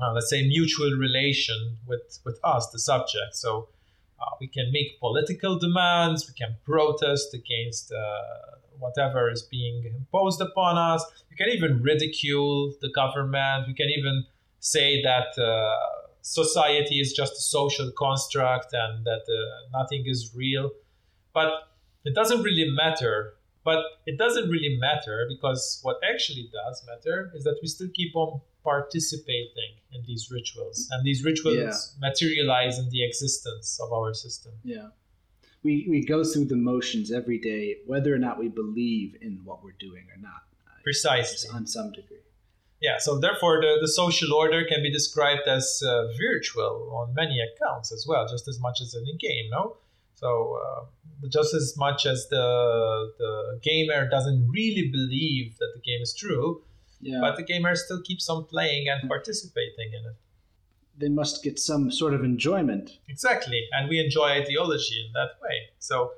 uh, 0.00 0.12
let's 0.12 0.30
say, 0.30 0.46
mutual 0.46 0.90
relation 0.92 1.76
with, 1.86 2.18
with 2.24 2.38
us, 2.42 2.68
the 2.70 2.78
subject. 2.78 3.34
So 3.34 3.68
we 4.40 4.46
can 4.46 4.70
make 4.72 4.98
political 5.00 5.58
demands, 5.58 6.26
we 6.28 6.34
can 6.34 6.56
protest 6.64 7.34
against 7.34 7.92
uh, 7.92 8.58
whatever 8.78 9.30
is 9.30 9.42
being 9.42 9.84
imposed 9.84 10.40
upon 10.40 10.76
us. 10.76 11.04
You 11.30 11.36
can 11.36 11.48
even 11.48 11.82
ridicule 11.82 12.74
the 12.80 12.90
government. 12.94 13.66
We 13.66 13.74
can 13.74 13.88
even 13.88 14.24
say 14.60 15.02
that 15.02 15.38
uh, 15.38 15.76
society 16.22 17.00
is 17.00 17.12
just 17.12 17.32
a 17.34 17.40
social 17.40 17.90
construct 17.98 18.72
and 18.72 19.04
that 19.04 19.24
uh, 19.28 19.78
nothing 19.78 20.04
is 20.06 20.32
real. 20.34 20.70
But 21.32 21.50
it 22.04 22.14
doesn't 22.14 22.42
really 22.42 22.70
matter. 22.70 23.34
But 23.64 23.84
it 24.06 24.18
doesn't 24.18 24.48
really 24.50 24.76
matter 24.78 25.26
because 25.28 25.80
what 25.82 25.96
actually 26.08 26.50
does 26.52 26.82
matter 26.86 27.30
is 27.34 27.44
that 27.44 27.58
we 27.62 27.68
still 27.68 27.88
keep 27.94 28.14
on 28.14 28.40
participating 28.64 29.72
in 29.92 30.02
these 30.06 30.30
rituals, 30.30 30.88
and 30.90 31.04
these 31.04 31.22
rituals 31.24 31.56
yeah. 31.56 32.08
materialize 32.08 32.78
in 32.78 32.88
the 32.90 33.04
existence 33.04 33.78
of 33.80 33.92
our 33.92 34.14
system. 34.14 34.52
Yeah. 34.64 34.88
We, 35.62 35.86
we 35.88 36.04
go 36.04 36.24
through 36.24 36.46
the 36.46 36.56
motions 36.56 37.12
every 37.12 37.38
day, 37.38 37.76
whether 37.86 38.14
or 38.14 38.18
not 38.18 38.38
we 38.38 38.48
believe 38.48 39.16
in 39.22 39.40
what 39.44 39.62
we're 39.62 39.78
doing 39.78 40.04
or 40.14 40.20
not. 40.20 40.42
Precisely. 40.82 41.48
On 41.54 41.66
some 41.66 41.92
degree. 41.92 42.18
Yeah, 42.82 42.98
so 42.98 43.18
therefore, 43.18 43.62
the, 43.62 43.78
the 43.80 43.88
social 43.88 44.34
order 44.34 44.62
can 44.66 44.82
be 44.82 44.92
described 44.92 45.48
as 45.48 45.82
uh, 45.86 46.08
virtual 46.20 46.92
on 46.94 47.14
many 47.14 47.38
accounts 47.40 47.92
as 47.92 48.04
well, 48.06 48.26
just 48.28 48.46
as 48.46 48.60
much 48.60 48.80
as 48.82 48.94
in 48.94 49.04
a 49.08 49.16
game, 49.16 49.48
no? 49.50 49.76
So, 50.16 50.58
uh, 50.62 50.84
just 51.28 51.54
as 51.54 51.74
much 51.78 52.04
as 52.04 52.28
the, 52.28 53.12
the 53.18 53.60
gamer 53.62 54.06
doesn't 54.08 54.48
really 54.50 54.88
believe 54.88 55.56
that 55.58 55.70
the 55.74 55.80
game 55.80 56.02
is 56.02 56.12
true, 56.12 56.62
yeah. 57.04 57.20
but 57.20 57.36
the 57.36 57.42
gamer 57.42 57.74
still 57.76 58.00
keeps 58.02 58.28
on 58.28 58.44
playing 58.44 58.88
and 58.88 59.08
participating 59.08 59.92
in 59.92 60.06
it. 60.10 60.16
They 60.96 61.08
must 61.08 61.42
get 61.42 61.58
some 61.58 61.90
sort 61.90 62.14
of 62.14 62.22
enjoyment. 62.24 62.98
Exactly, 63.08 63.66
and 63.72 63.88
we 63.88 63.98
enjoy 63.98 64.28
ideology 64.30 65.04
in 65.06 65.12
that 65.12 65.32
way. 65.42 65.56
So, 65.78 66.12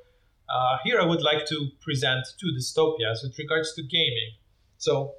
uh, 0.48 0.78
here 0.84 1.00
I 1.00 1.04
would 1.04 1.22
like 1.22 1.46
to 1.46 1.68
present 1.80 2.26
two 2.38 2.52
dystopias 2.52 3.22
with 3.22 3.38
regards 3.38 3.74
to 3.74 3.82
gaming. 3.82 4.32
So, 4.78 5.14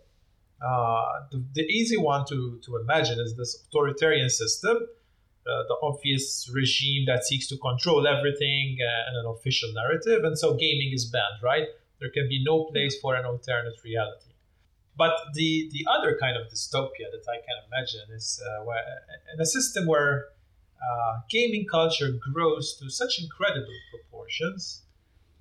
uh, 0.65 1.06
the, 1.32 1.43
the, 1.53 1.63
easy 1.63 1.97
one 1.97 2.25
to, 2.25 2.60
to 2.65 2.77
imagine 2.77 3.19
is 3.19 3.36
this 3.36 3.63
authoritarian 3.67 4.30
system, 4.30 4.77
uh, 4.77 5.63
the 5.67 5.77
obvious 5.84 6.49
regime 6.53 7.06
that 7.06 7.23
seeks 7.23 7.47
to 7.47 7.58
control 7.58 8.08
everything 8.08 8.77
uh, 8.82 9.10
and 9.10 9.17
an 9.17 9.25
official 9.27 9.71
narrative. 9.73 10.23
And 10.23 10.38
so 10.38 10.56
gaming 10.56 10.91
is 10.93 11.06
banned, 11.06 11.43
right? 11.43 11.67
There 11.99 12.10
can 12.10 12.27
be 12.27 12.43
no 12.43 12.65
place 12.65 12.99
for 12.99 13.15
an 13.15 13.25
alternate 13.25 13.84
reality. 13.84 14.26
But 14.97 15.13
the, 15.33 15.69
the 15.71 15.86
other 15.89 16.17
kind 16.19 16.36
of 16.36 16.47
dystopia 16.47 17.07
that 17.12 17.25
I 17.29 17.38
can 17.38 17.57
imagine 17.67 18.15
is 18.15 18.41
uh, 18.43 18.65
where, 18.65 18.83
in 19.33 19.39
a 19.39 19.45
system 19.45 19.86
where 19.86 20.25
uh, 20.81 21.19
gaming 21.29 21.65
culture 21.69 22.10
grows 22.33 22.75
to 22.79 22.89
such 22.89 23.19
incredible 23.21 23.77
proportions 23.91 24.81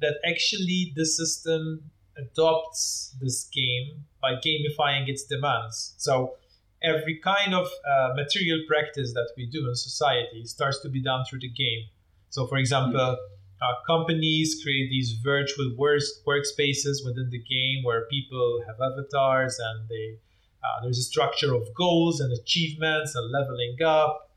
that 0.01 0.17
actually 0.27 0.93
the 0.95 1.07
system 1.07 1.91
adopts 2.19 3.15
this 3.21 3.45
game 3.45 4.05
by 4.21 4.35
gamifying 4.35 5.09
its 5.09 5.25
demands. 5.25 5.95
So 5.97 6.37
every 6.83 7.19
kind 7.19 7.55
of 7.55 7.67
uh, 7.67 8.15
material 8.15 8.61
practice 8.69 9.13
that 9.15 9.31
we 9.37 9.47
do 9.47 9.69
in 9.69 9.75
society 9.75 10.45
starts 10.45 10.81
to 10.81 10.89
be 10.89 11.03
done 11.03 11.25
through 11.29 11.41
the 11.41 11.49
game. 11.49 11.85
So, 12.31 12.47
for 12.47 12.59
example, 12.59 13.17
uh, 13.63 13.73
companies 13.87 14.61
create 14.63 14.91
these 14.91 15.13
virtual 15.13 15.75
work- 15.77 16.03
workspaces 16.27 17.05
within 17.05 17.31
the 17.31 17.39
game 17.39 17.85
where 17.85 18.07
people 18.07 18.63
have 18.67 18.77
avatars 18.81 19.59
and 19.59 19.89
they 19.89 20.19
uh, 20.65 20.83
there's 20.83 20.99
a 20.99 21.03
structure 21.03 21.55
of 21.55 21.63
goals 21.75 22.21
and 22.21 22.33
achievements 22.33 23.15
and 23.15 23.31
leveling 23.31 23.77
up 23.83 24.31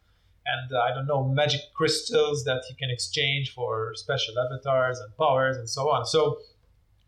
and 0.45 0.73
uh, 0.73 0.79
I 0.79 0.93
don't 0.93 1.07
know 1.07 1.23
magic 1.23 1.61
crystals 1.73 2.43
that 2.45 2.63
you 2.69 2.75
can 2.75 2.89
exchange 2.89 3.53
for 3.53 3.93
special 3.95 4.35
avatars 4.39 4.99
and 4.99 5.15
powers 5.17 5.57
and 5.57 5.69
so 5.69 5.89
on. 5.89 6.05
So 6.05 6.39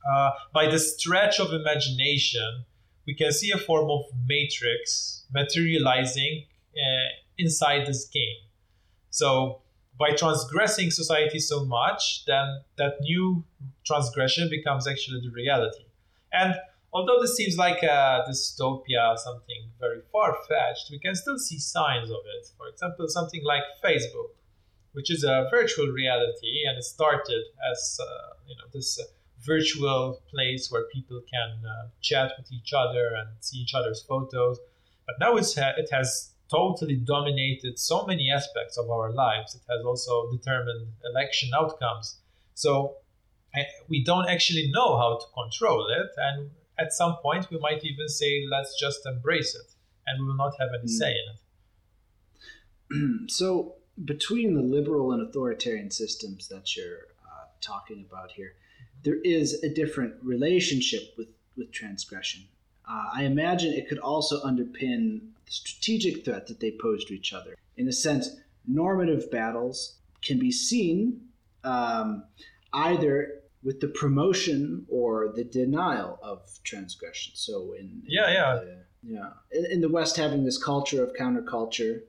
uh, 0.09 0.31
by 0.53 0.67
the 0.67 0.79
stretch 0.79 1.39
of 1.39 1.53
imagination, 1.53 2.65
we 3.05 3.13
can 3.13 3.31
see 3.31 3.51
a 3.51 3.57
form 3.57 3.89
of 3.89 4.05
matrix 4.27 5.23
materializing 5.33 6.45
uh, 6.75 7.09
inside 7.37 7.87
this 7.87 8.05
game. 8.05 8.37
So, 9.09 9.60
by 9.99 10.11
transgressing 10.11 10.91
society 10.91 11.39
so 11.39 11.65
much, 11.65 12.25
then 12.25 12.61
that 12.77 12.93
new 13.01 13.43
transgression 13.85 14.49
becomes 14.49 14.87
actually 14.87 15.21
the 15.21 15.31
reality. 15.31 15.85
And 16.33 16.55
although 16.93 17.21
this 17.21 17.35
seems 17.35 17.57
like 17.57 17.83
a 17.83 18.23
dystopia, 18.27 19.17
something 19.17 19.69
very 19.79 20.01
far 20.11 20.37
fetched, 20.47 20.89
we 20.91 20.99
can 20.99 21.15
still 21.15 21.37
see 21.37 21.59
signs 21.59 22.09
of 22.09 22.21
it. 22.37 22.47
For 22.57 22.67
example, 22.67 23.07
something 23.07 23.43
like 23.43 23.63
Facebook, 23.83 24.31
which 24.93 25.11
is 25.11 25.23
a 25.23 25.47
virtual 25.51 25.87
reality, 25.87 26.63
and 26.67 26.77
it 26.77 26.83
started 26.83 27.43
as 27.71 27.99
uh, 28.01 28.33
you 28.47 28.55
know 28.55 28.69
this. 28.73 28.99
Virtual 29.43 30.21
place 30.29 30.69
where 30.69 30.83
people 30.93 31.19
can 31.27 31.65
uh, 31.65 31.87
chat 31.99 32.33
with 32.37 32.51
each 32.51 32.73
other 32.77 33.07
and 33.15 33.27
see 33.39 33.57
each 33.57 33.73
other's 33.73 34.03
photos. 34.07 34.59
But 35.07 35.15
now 35.19 35.35
it's 35.35 35.57
it 35.57 35.89
has 35.91 36.30
totally 36.51 36.95
dominated 36.95 37.79
so 37.79 38.05
many 38.05 38.29
aspects 38.29 38.77
of 38.77 38.89
our 38.89 39.11
lives. 39.11 39.55
It 39.55 39.61
has 39.71 39.85
also 39.85 40.29
determined 40.31 40.87
election 41.05 41.49
outcomes. 41.55 42.17
So 42.53 42.97
we 43.87 44.03
don't 44.03 44.29
actually 44.29 44.69
know 44.71 44.97
how 44.97 45.17
to 45.17 45.25
control 45.33 45.87
it. 45.89 46.09
And 46.17 46.51
at 46.79 46.93
some 46.93 47.17
point, 47.21 47.49
we 47.51 47.59
might 47.59 47.83
even 47.83 48.07
say, 48.07 48.45
let's 48.49 48.79
just 48.79 49.05
embrace 49.05 49.55
it. 49.55 49.73
And 50.07 50.21
we 50.21 50.27
will 50.27 50.35
not 50.35 50.53
have 50.59 50.69
any 50.77 50.87
mm. 50.87 50.97
say 50.97 51.11
in 51.11 51.25
it. 52.95 53.31
so, 53.31 53.75
between 54.05 54.55
the 54.55 54.61
liberal 54.61 55.11
and 55.11 55.21
authoritarian 55.21 55.91
systems 55.91 56.47
that 56.47 56.75
you're 56.75 57.07
uh, 57.25 57.45
talking 57.59 58.05
about 58.09 58.31
here, 58.31 58.53
there 59.03 59.19
is 59.23 59.61
a 59.63 59.69
different 59.69 60.15
relationship 60.23 61.13
with, 61.17 61.27
with 61.55 61.71
transgression. 61.71 62.41
Uh, 62.89 63.03
I 63.13 63.23
imagine 63.23 63.73
it 63.73 63.87
could 63.87 63.99
also 63.99 64.41
underpin 64.41 65.21
strategic 65.51 66.23
threat 66.23 66.47
that 66.47 66.59
they 66.59 66.71
pose 66.71 67.03
to 67.05 67.13
each 67.13 67.33
other. 67.33 67.55
In 67.77 67.87
a 67.87 67.91
sense, 67.91 68.29
normative 68.67 69.29
battles 69.29 69.97
can 70.21 70.39
be 70.39 70.51
seen 70.51 71.21
um, 71.63 72.23
either 72.73 73.41
with 73.63 73.79
the 73.79 73.87
promotion 73.87 74.85
or 74.89 75.31
the 75.35 75.43
denial 75.43 76.17
of 76.23 76.59
transgression. 76.63 77.33
So 77.35 77.73
in, 77.73 78.01
yeah, 78.05 78.27
in 78.27 78.33
yeah, 78.33 78.53
the, 78.53 78.77
yeah, 79.03 79.29
in, 79.51 79.71
in, 79.73 79.81
the 79.81 79.89
West, 79.89 80.17
having 80.17 80.45
this 80.45 80.61
culture 80.61 81.03
of 81.03 81.13
counterculture, 81.13 82.01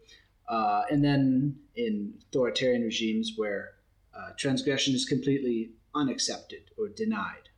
uh, 0.49 0.83
and 0.91 1.05
then 1.05 1.57
in 1.75 2.15
authoritarian 2.29 2.83
regimes 2.83 3.33
where 3.37 3.73
uh, 4.17 4.31
transgression 4.39 4.95
is 4.95 5.05
completely 5.05 5.73
unaccepted 5.95 6.71
or 6.79 6.89
denied. 6.89 7.49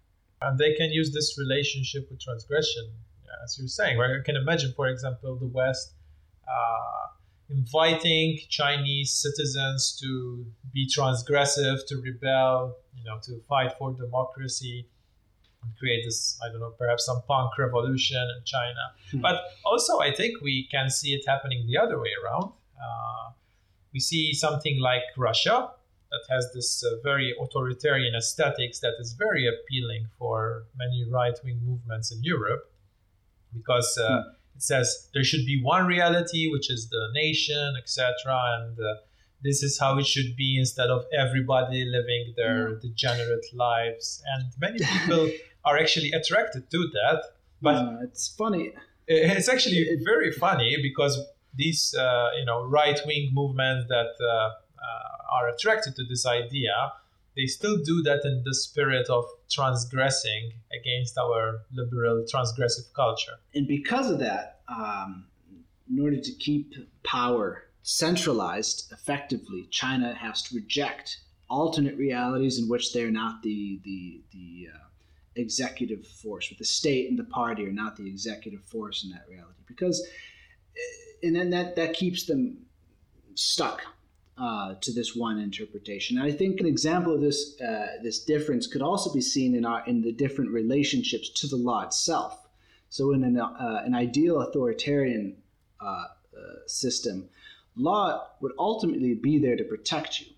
And 0.42 0.58
they 0.58 0.74
can 0.74 0.90
use 0.90 1.12
this 1.12 1.38
relationship 1.38 2.10
with 2.10 2.20
transgression, 2.20 2.90
as 3.42 3.58
you're 3.58 3.68
saying. 3.68 3.98
Right? 3.98 4.10
I 4.10 4.22
can 4.22 4.36
imagine, 4.36 4.72
for 4.74 4.88
example, 4.88 5.36
the 5.36 5.46
West 5.46 5.92
uh, 6.46 7.06
inviting 7.50 8.38
Chinese 8.48 9.10
citizens 9.10 9.98
to 10.00 10.46
be 10.72 10.86
transgressive, 10.86 11.86
to 11.88 12.00
rebel, 12.00 12.76
you 12.96 13.04
know, 13.04 13.18
to 13.22 13.40
fight 13.48 13.72
for 13.78 13.92
democracy 13.92 14.86
and 15.62 15.76
create 15.78 16.04
this, 16.04 16.38
I 16.44 16.48
don't 16.50 16.60
know, 16.60 16.74
perhaps 16.78 17.06
some 17.06 17.22
punk 17.26 17.56
revolution 17.58 18.22
in 18.36 18.44
China. 18.44 18.92
Hmm. 19.10 19.20
But 19.20 19.42
also, 19.64 20.00
I 20.00 20.14
think 20.14 20.40
we 20.42 20.68
can 20.70 20.90
see 20.90 21.14
it 21.14 21.24
happening 21.26 21.66
the 21.66 21.78
other 21.78 21.98
way 21.98 22.10
around. 22.22 22.52
Uh, 22.76 23.30
we 23.92 24.00
see 24.00 24.34
something 24.34 24.80
like 24.80 25.02
Russia, 25.16 25.70
that 26.14 26.34
has 26.34 26.52
this 26.52 26.84
uh, 26.84 26.96
very 27.02 27.34
authoritarian 27.40 28.14
aesthetics 28.14 28.78
that 28.80 28.94
is 29.00 29.14
very 29.14 29.48
appealing 29.48 30.06
for 30.18 30.64
many 30.76 31.04
right 31.10 31.34
wing 31.44 31.60
movements 31.64 32.12
in 32.12 32.22
Europe 32.22 32.70
because 33.54 33.98
uh, 33.98 34.08
hmm. 34.08 34.28
it 34.56 34.62
says 34.62 35.08
there 35.14 35.24
should 35.24 35.46
be 35.46 35.60
one 35.62 35.86
reality, 35.86 36.50
which 36.50 36.70
is 36.70 36.88
the 36.88 37.08
nation, 37.14 37.74
etc. 37.78 38.12
And 38.58 38.78
uh, 38.78 38.94
this 39.44 39.62
is 39.62 39.78
how 39.78 39.98
it 39.98 40.06
should 40.06 40.36
be 40.36 40.56
instead 40.58 40.88
of 40.88 41.04
everybody 41.16 41.84
living 41.84 42.32
their 42.34 42.70
mm. 42.70 42.80
degenerate 42.80 43.44
lives. 43.52 44.22
And 44.34 44.46
many 44.58 44.78
people 44.92 45.30
are 45.64 45.78
actually 45.78 46.12
attracted 46.12 46.70
to 46.70 46.88
that. 46.94 47.22
But 47.60 48.02
it's 48.02 48.28
funny. 48.28 48.72
It's 49.06 49.48
actually 49.48 49.86
very 50.02 50.32
funny 50.32 50.78
because 50.82 51.20
these, 51.54 51.94
uh, 51.94 52.30
you 52.38 52.44
know, 52.46 52.64
right 52.64 52.98
wing 53.06 53.30
movements 53.32 53.86
that 53.88 54.12
uh, 54.20 54.26
uh, 54.26 54.50
are 55.30 55.48
attracted 55.48 55.94
to 55.96 56.04
this 56.04 56.26
idea, 56.26 56.92
they 57.36 57.46
still 57.46 57.78
do 57.82 58.02
that 58.02 58.20
in 58.24 58.42
the 58.44 58.54
spirit 58.54 59.08
of 59.08 59.24
transgressing 59.50 60.52
against 60.78 61.18
our 61.18 61.60
liberal 61.72 62.24
transgressive 62.32 62.92
culture. 62.94 63.32
And 63.54 63.66
because 63.66 64.10
of 64.10 64.18
that, 64.20 64.60
um, 64.68 65.26
in 65.90 66.00
order 66.00 66.18
to 66.18 66.32
keep 66.32 66.74
power 67.02 67.64
centralized 67.82 68.92
effectively, 68.92 69.68
China 69.70 70.14
has 70.14 70.42
to 70.42 70.54
reject 70.54 71.18
alternate 71.50 71.96
realities 71.96 72.58
in 72.58 72.68
which 72.68 72.92
they're 72.92 73.10
not 73.10 73.42
the 73.42 73.80
the 73.84 74.22
the 74.32 74.68
uh, 74.74 74.78
executive 75.36 76.06
force, 76.06 76.48
with 76.48 76.58
the 76.58 76.64
state 76.64 77.10
and 77.10 77.18
the 77.18 77.24
party 77.24 77.66
are 77.66 77.72
not 77.72 77.96
the 77.96 78.08
executive 78.08 78.62
force 78.64 79.04
in 79.04 79.10
that 79.10 79.24
reality, 79.28 79.60
because 79.66 80.00
uh, 80.00 81.26
and 81.26 81.36
then 81.36 81.50
that 81.50 81.76
that 81.76 81.92
keeps 81.94 82.24
them 82.26 82.58
stuck 83.34 83.82
uh, 84.36 84.74
to 84.80 84.92
this 84.92 85.14
one 85.14 85.38
interpretation. 85.38 86.18
And 86.18 86.26
I 86.26 86.32
think 86.32 86.60
an 86.60 86.66
example 86.66 87.14
of 87.14 87.20
this 87.20 87.60
uh, 87.60 87.86
this 88.02 88.18
difference 88.24 88.66
could 88.66 88.82
also 88.82 89.12
be 89.12 89.20
seen 89.20 89.54
in 89.54 89.64
our 89.64 89.84
in 89.86 90.02
the 90.02 90.12
different 90.12 90.50
relationships 90.50 91.28
to 91.40 91.46
the 91.46 91.56
law 91.56 91.82
itself. 91.82 92.40
So 92.88 93.12
in 93.12 93.24
an, 93.24 93.38
uh, 93.38 93.82
an 93.84 93.94
ideal 93.94 94.40
authoritarian 94.40 95.36
uh, 95.80 95.84
uh, 95.84 96.06
system, 96.66 97.28
law 97.76 98.26
would 98.40 98.52
ultimately 98.58 99.14
be 99.14 99.38
there 99.38 99.56
to 99.56 99.64
protect 99.64 100.20
you 100.20 100.28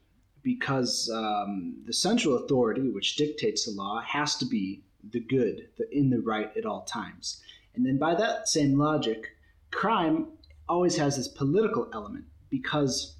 because 0.43 1.11
um, 1.13 1.77
the 1.85 1.93
central 1.93 2.37
authority, 2.37 2.89
which 2.89 3.17
dictates 3.17 3.67
the 3.67 3.73
law, 3.73 4.01
has 4.01 4.37
to 4.37 4.47
be 4.47 4.83
the 5.11 5.21
good, 5.21 5.69
the 5.77 5.91
in 5.91 6.09
the 6.11 6.21
right 6.21 6.57
at 6.57 6.65
all 6.65 6.83
times. 6.83 7.43
And 7.75 7.85
then 7.85 7.99
by 7.99 8.15
that 8.15 8.49
same 8.49 8.79
logic, 8.79 9.37
crime 9.71 10.29
always 10.69 10.97
has 10.97 11.17
this 11.17 11.29
political 11.29 11.89
element 11.93 12.25
because 12.49 13.17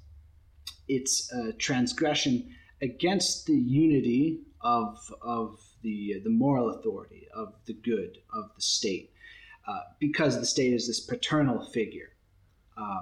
it's 0.87 1.31
a 1.31 1.53
transgression 1.53 2.55
against 2.81 3.45
the 3.45 3.55
unity 3.55 4.41
of, 4.61 4.97
of 5.21 5.59
the, 5.81 6.19
the 6.23 6.29
moral 6.29 6.69
authority, 6.69 7.27
of 7.33 7.53
the 7.65 7.73
good, 7.73 8.17
of 8.33 8.49
the 8.55 8.61
state, 8.61 9.11
uh, 9.67 9.79
because 9.99 10.39
the 10.39 10.45
state 10.45 10.73
is 10.73 10.87
this 10.87 10.99
paternal 10.99 11.65
figure. 11.65 12.13
Uh, 12.77 13.01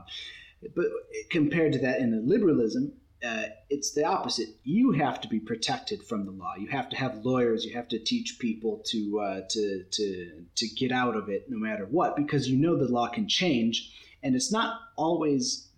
but 0.76 0.86
compared 1.30 1.74
to 1.74 1.80
that 1.80 2.00
in 2.00 2.12
the 2.12 2.22
liberalism, 2.22 2.94
uh, 3.24 3.46
it's 3.70 3.94
the 3.94 4.04
opposite. 4.04 4.50
You 4.64 4.92
have 4.92 5.22
to 5.22 5.28
be 5.28 5.40
protected 5.40 6.04
from 6.04 6.26
the 6.26 6.32
law. 6.32 6.54
You 6.58 6.68
have 6.68 6.90
to 6.90 6.98
have 6.98 7.26
lawyers. 7.26 7.66
You 7.66 7.74
have 7.74 7.88
to 7.90 8.00
teach 8.00 8.38
people 8.40 8.84
to 8.88 9.20
uh, 9.20 9.42
to 9.50 9.84
to 9.90 10.46
to 10.56 10.68
get 10.68 10.92
out 10.92 11.16
of 11.16 11.30
it, 11.30 11.46
no 11.50 11.58
matter 11.58 11.86
what, 11.86 12.16
because 12.16 12.48
you 12.48 12.58
know 12.58 12.78
the 12.78 12.92
law 12.92 13.08
can 13.08 13.28
change, 13.28 13.92
and 14.22 14.36
it's 14.36 14.52
not 14.52 14.80
always 14.96 15.70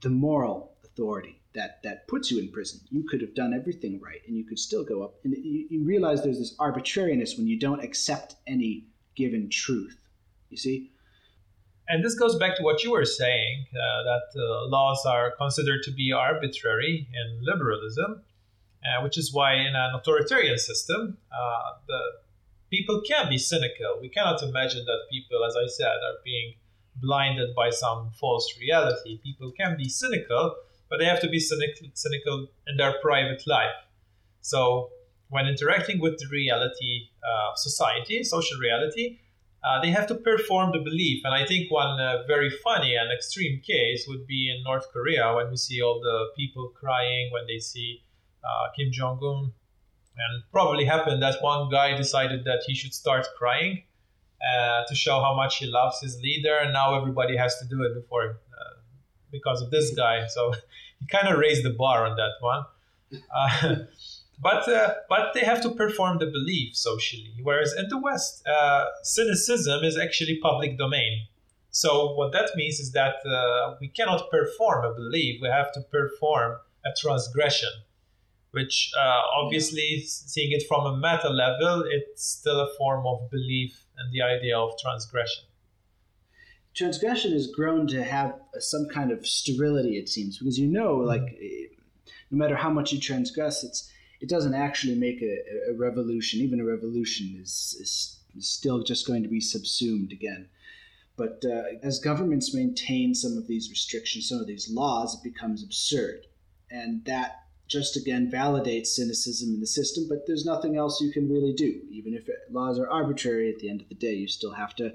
the 0.00 0.08
moral 0.08 0.72
authority 0.84 1.35
that 1.56 1.82
that 1.82 2.06
puts 2.06 2.30
you 2.30 2.38
in 2.38 2.50
prison. 2.52 2.80
You 2.90 3.04
could 3.08 3.20
have 3.20 3.34
done 3.34 3.52
everything 3.52 4.00
right, 4.00 4.20
and 4.26 4.36
you 4.36 4.44
could 4.44 4.58
still 4.58 4.84
go 4.84 5.02
up. 5.02 5.14
And 5.24 5.34
you, 5.36 5.66
you 5.68 5.84
realize 5.84 6.22
there's 6.22 6.38
this 6.38 6.54
arbitrariness 6.58 7.36
when 7.36 7.46
you 7.46 7.58
don't 7.58 7.82
accept 7.82 8.36
any 8.46 8.86
given 9.16 9.48
truth. 9.50 9.98
You 10.50 10.56
see. 10.56 10.90
And 11.88 12.04
this 12.04 12.16
goes 12.16 12.36
back 12.36 12.56
to 12.56 12.64
what 12.64 12.82
you 12.82 12.90
were 12.90 13.04
saying 13.04 13.66
uh, 13.72 14.02
that 14.02 14.40
uh, 14.40 14.66
laws 14.66 15.06
are 15.06 15.32
considered 15.38 15.84
to 15.84 15.92
be 15.92 16.10
arbitrary 16.12 17.06
in 17.14 17.44
liberalism, 17.44 18.22
uh, 18.84 19.02
which 19.04 19.16
is 19.16 19.32
why 19.32 19.54
in 19.54 19.74
an 19.76 19.94
authoritarian 19.94 20.58
system, 20.58 21.16
uh, 21.30 21.78
the 21.86 22.00
people 22.70 23.00
can 23.06 23.28
be 23.28 23.38
cynical. 23.38 23.98
We 24.00 24.08
cannot 24.08 24.42
imagine 24.42 24.84
that 24.84 24.98
people, 25.12 25.44
as 25.44 25.54
I 25.56 25.68
said, 25.68 25.96
are 26.08 26.18
being 26.24 26.54
blinded 26.96 27.54
by 27.54 27.70
some 27.70 28.10
false 28.18 28.58
reality. 28.58 29.20
People 29.22 29.52
can 29.52 29.76
be 29.76 29.88
cynical, 29.88 30.56
but 30.88 30.98
they 30.98 31.04
have 31.04 31.20
to 31.20 31.28
be 31.28 31.40
cynical, 31.40 31.88
cynical 31.94 32.48
in 32.66 32.76
their 32.76 32.94
private 33.02 33.46
life. 33.46 33.74
So 34.40 34.90
when 35.28 35.46
interacting 35.46 36.00
with 36.00 36.18
the 36.18 36.28
reality 36.30 37.08
of 37.24 37.58
society, 37.58 38.22
social 38.22 38.58
reality, 38.58 39.18
uh, 39.64 39.80
they 39.80 39.90
have 39.90 40.06
to 40.06 40.14
perform 40.14 40.70
the 40.72 40.78
belief. 40.78 41.22
And 41.24 41.34
I 41.34 41.44
think 41.44 41.70
one 41.70 41.98
uh, 42.00 42.22
very 42.28 42.50
funny 42.62 42.94
and 42.94 43.10
extreme 43.12 43.60
case 43.60 44.06
would 44.06 44.26
be 44.26 44.54
in 44.54 44.62
North 44.62 44.86
Korea 44.92 45.34
when 45.34 45.50
we 45.50 45.56
see 45.56 45.82
all 45.82 45.98
the 46.00 46.26
people 46.36 46.70
crying 46.78 47.30
when 47.32 47.46
they 47.48 47.58
see 47.58 48.02
uh, 48.44 48.68
Kim 48.76 48.92
Jong 48.92 49.18
un. 49.22 49.52
And 50.18 50.42
probably 50.52 50.84
happened 50.84 51.20
that 51.22 51.42
one 51.42 51.68
guy 51.68 51.96
decided 51.96 52.44
that 52.44 52.62
he 52.66 52.74
should 52.74 52.94
start 52.94 53.26
crying 53.36 53.82
uh, 54.40 54.84
to 54.86 54.94
show 54.94 55.20
how 55.20 55.34
much 55.34 55.58
he 55.58 55.66
loves 55.66 56.00
his 56.00 56.16
leader. 56.22 56.56
And 56.56 56.72
now 56.72 56.96
everybody 56.98 57.36
has 57.36 57.58
to 57.58 57.66
do 57.66 57.82
it 57.82 57.92
before 57.94 58.24
uh, 58.30 58.80
because 59.32 59.60
of 59.60 59.70
this 59.70 59.92
guy. 59.94 60.26
So 60.28 60.52
he 61.00 61.06
kind 61.06 61.28
of 61.28 61.38
raised 61.38 61.64
the 61.64 61.70
bar 61.70 62.06
on 62.06 62.16
that 62.16 62.32
one. 62.40 62.64
Uh, 63.34 63.76
but 64.42 64.68
uh, 64.68 64.94
but 65.08 65.32
they 65.34 65.40
have 65.40 65.62
to 65.62 65.70
perform 65.70 66.18
the 66.18 66.26
belief 66.26 66.76
socially. 66.76 67.34
Whereas 67.42 67.72
in 67.72 67.88
the 67.88 67.98
West, 67.98 68.46
uh, 68.46 68.86
cynicism 69.02 69.84
is 69.84 69.98
actually 69.98 70.38
public 70.42 70.78
domain. 70.78 71.26
So 71.70 72.14
what 72.14 72.32
that 72.32 72.50
means 72.56 72.80
is 72.80 72.92
that 72.92 73.16
uh, 73.26 73.76
we 73.80 73.88
cannot 73.88 74.30
perform 74.30 74.84
a 74.84 74.94
belief; 74.94 75.40
we 75.42 75.48
have 75.48 75.72
to 75.72 75.80
perform 75.80 76.58
a 76.84 76.90
transgression. 76.98 77.70
Which 78.52 78.90
uh, 78.98 79.22
obviously, 79.34 80.02
seeing 80.06 80.52
it 80.52 80.62
from 80.66 80.86
a 80.86 80.96
meta 80.96 81.28
level, 81.28 81.84
it's 81.86 82.24
still 82.24 82.60
a 82.60 82.68
form 82.78 83.06
of 83.06 83.30
belief 83.30 83.84
and 83.98 84.10
the 84.12 84.22
idea 84.22 84.58
of 84.58 84.78
transgression. 84.78 85.44
Transgression 86.76 87.32
has 87.32 87.46
grown 87.46 87.86
to 87.88 88.04
have 88.04 88.34
some 88.58 88.86
kind 88.88 89.10
of 89.10 89.26
sterility, 89.26 89.96
it 89.96 90.08
seems, 90.08 90.38
because 90.38 90.58
you 90.58 90.66
know, 90.66 90.96
like, 90.96 91.22
mm-hmm. 91.22 91.74
no 92.30 92.38
matter 92.38 92.56
how 92.56 92.70
much 92.70 92.92
you 92.92 93.00
transgress, 93.00 93.64
it's 93.64 93.90
it 94.20 94.28
doesn't 94.28 94.54
actually 94.54 94.94
make 94.94 95.22
a, 95.22 95.70
a 95.70 95.74
revolution. 95.74 96.40
Even 96.40 96.60
a 96.60 96.64
revolution 96.64 97.38
is, 97.40 97.76
is, 97.80 98.12
still 98.38 98.82
just 98.82 99.06
going 99.06 99.22
to 99.22 99.30
be 99.30 99.40
subsumed 99.40 100.12
again. 100.12 100.46
But 101.16 101.42
uh, 101.46 101.62
as 101.82 101.98
governments 101.98 102.54
maintain 102.54 103.14
some 103.14 103.38
of 103.38 103.46
these 103.46 103.70
restrictions, 103.70 104.28
some 104.28 104.40
of 104.40 104.46
these 104.46 104.68
laws, 104.70 105.14
it 105.14 105.22
becomes 105.22 105.62
absurd. 105.62 106.26
And 106.70 107.02
that 107.06 107.44
just 107.66 107.96
again 107.96 108.30
validates 108.30 108.88
cynicism 108.88 109.54
in 109.54 109.60
the 109.60 109.66
system, 109.66 110.04
but 110.06 110.26
there's 110.26 110.44
nothing 110.44 110.76
else 110.76 111.00
you 111.00 111.10
can 111.10 111.30
really 111.30 111.54
do. 111.54 111.80
Even 111.90 112.12
if 112.12 112.28
laws 112.50 112.78
are 112.78 112.90
arbitrary, 112.90 113.50
at 113.50 113.58
the 113.58 113.70
end 113.70 113.80
of 113.80 113.88
the 113.88 113.94
day, 113.94 114.12
you 114.12 114.28
still 114.28 114.52
have 114.52 114.74
to 114.76 114.92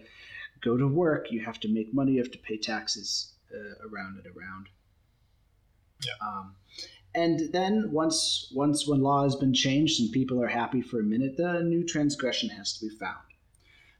go 0.62 0.78
to 0.78 0.88
work, 0.88 1.32
you 1.32 1.41
have 1.41 1.60
to 1.62 1.67
make 1.67 1.93
money, 1.93 2.13
you 2.13 2.19
have 2.19 2.32
to 2.32 2.38
pay 2.38 2.58
taxes 2.58 3.34
uh, 3.54 3.88
around 3.88 4.17
and 4.17 4.28
around. 4.36 4.69
Yeah. 6.06 6.13
Um, 6.26 6.56
and 7.13 7.52
then 7.52 7.91
once 7.91 8.52
once 8.56 8.88
when 8.88 9.02
law 9.02 9.24
has 9.24 9.36
been 9.36 9.54
changed 9.54 10.00
and 10.00 10.12
people 10.12 10.41
are 10.41 10.47
happy 10.47 10.82
for 10.82 11.00
a 11.00 11.04
minute, 11.04 11.36
the 11.38 11.62
new 11.62 11.86
transgression 11.86 12.50
has 12.50 12.78
to 12.78 12.88
be 12.88 12.95
found. 12.95 13.19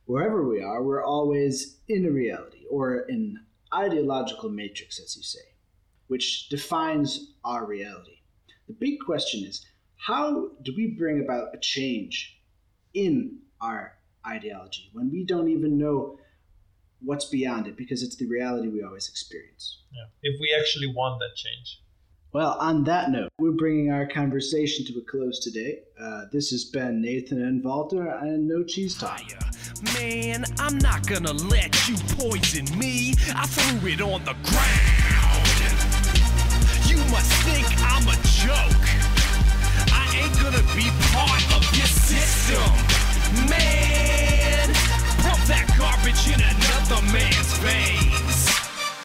Wherever 0.06 0.48
we 0.48 0.62
are, 0.62 0.82
we're 0.82 1.04
always 1.04 1.78
in 1.88 2.06
a 2.06 2.12
reality 2.12 2.64
or 2.70 3.06
an 3.10 3.46
ideological 3.74 4.50
matrix, 4.50 5.00
as 5.00 5.16
you 5.16 5.24
say, 5.24 5.56
which 6.08 6.50
defines 6.50 7.34
our 7.44 7.66
reality. 7.66 8.20
The 8.68 8.74
big 8.74 9.00
question 9.06 9.44
is 9.44 9.66
how 9.98 10.50
do 10.64 10.74
we 10.76 10.88
bring 10.88 11.22
about 11.22 11.54
a 11.54 11.60
change 11.60 12.42
in 12.94 13.40
our 13.62 13.98
ideology 14.26 14.90
when 14.94 15.12
we 15.12 15.24
don't 15.24 15.50
even 15.50 15.78
know 15.78 16.18
what's 17.04 17.26
beyond 17.26 17.68
it 17.68 17.78
because 17.78 18.04
it's 18.04 18.16
the 18.16 18.28
reality 18.28 18.68
we 18.68 18.84
always 18.84 19.10
experience. 19.10 19.84
Yeah. 19.92 20.06
If 20.24 20.40
we 20.40 20.56
actually 20.58 20.88
want 20.88 21.20
that 21.20 21.36
change. 21.36 21.82
Well, 22.34 22.56
on 22.62 22.86
that 22.86 23.12
note, 23.12 23.28
we're 23.40 23.52
bringing 23.52 23.92
our 23.92 24.08
conversation 24.08 24.86
to 24.86 25.00
a 25.00 25.02
close 25.04 25.40
today. 25.40 25.80
Uh, 26.00 26.26
this 26.32 26.50
has 26.52 26.64
been 26.64 27.02
Nathan 27.02 27.44
and 27.44 27.62
Walter 27.62 28.08
and 28.08 28.48
No 28.48 28.64
Cheese 28.64 28.98
Talk. 28.98 29.22
Man, 29.96 30.46
I'm 30.58 30.78
not 30.78 31.06
gonna 31.08 31.34
let 31.34 31.90
you 31.90 31.98
poison 32.16 32.66
me. 32.80 33.16
I 33.36 33.46
threw 33.48 33.90
it 33.90 34.00
on 34.00 34.24
the 34.24 34.36
ground. 34.48 35.32
You 36.88 36.98
must 37.12 37.32
think 37.44 37.68
I'm 37.84 38.08
a 38.08 38.16
joke. 38.24 38.88
I 39.92 40.08
ain't 40.16 40.34
gonna 40.40 40.64
be 40.74 40.88
part 41.12 41.44
of 41.58 41.64
your 41.76 41.88
system. 41.88 42.64
Man, 43.50 44.72
pump 45.20 45.44
that 45.48 45.68
garbage 45.78 46.28
in 46.32 46.40
a 46.40 46.61
the 46.92 47.02
man's 47.14 47.58
veins. 47.60 48.01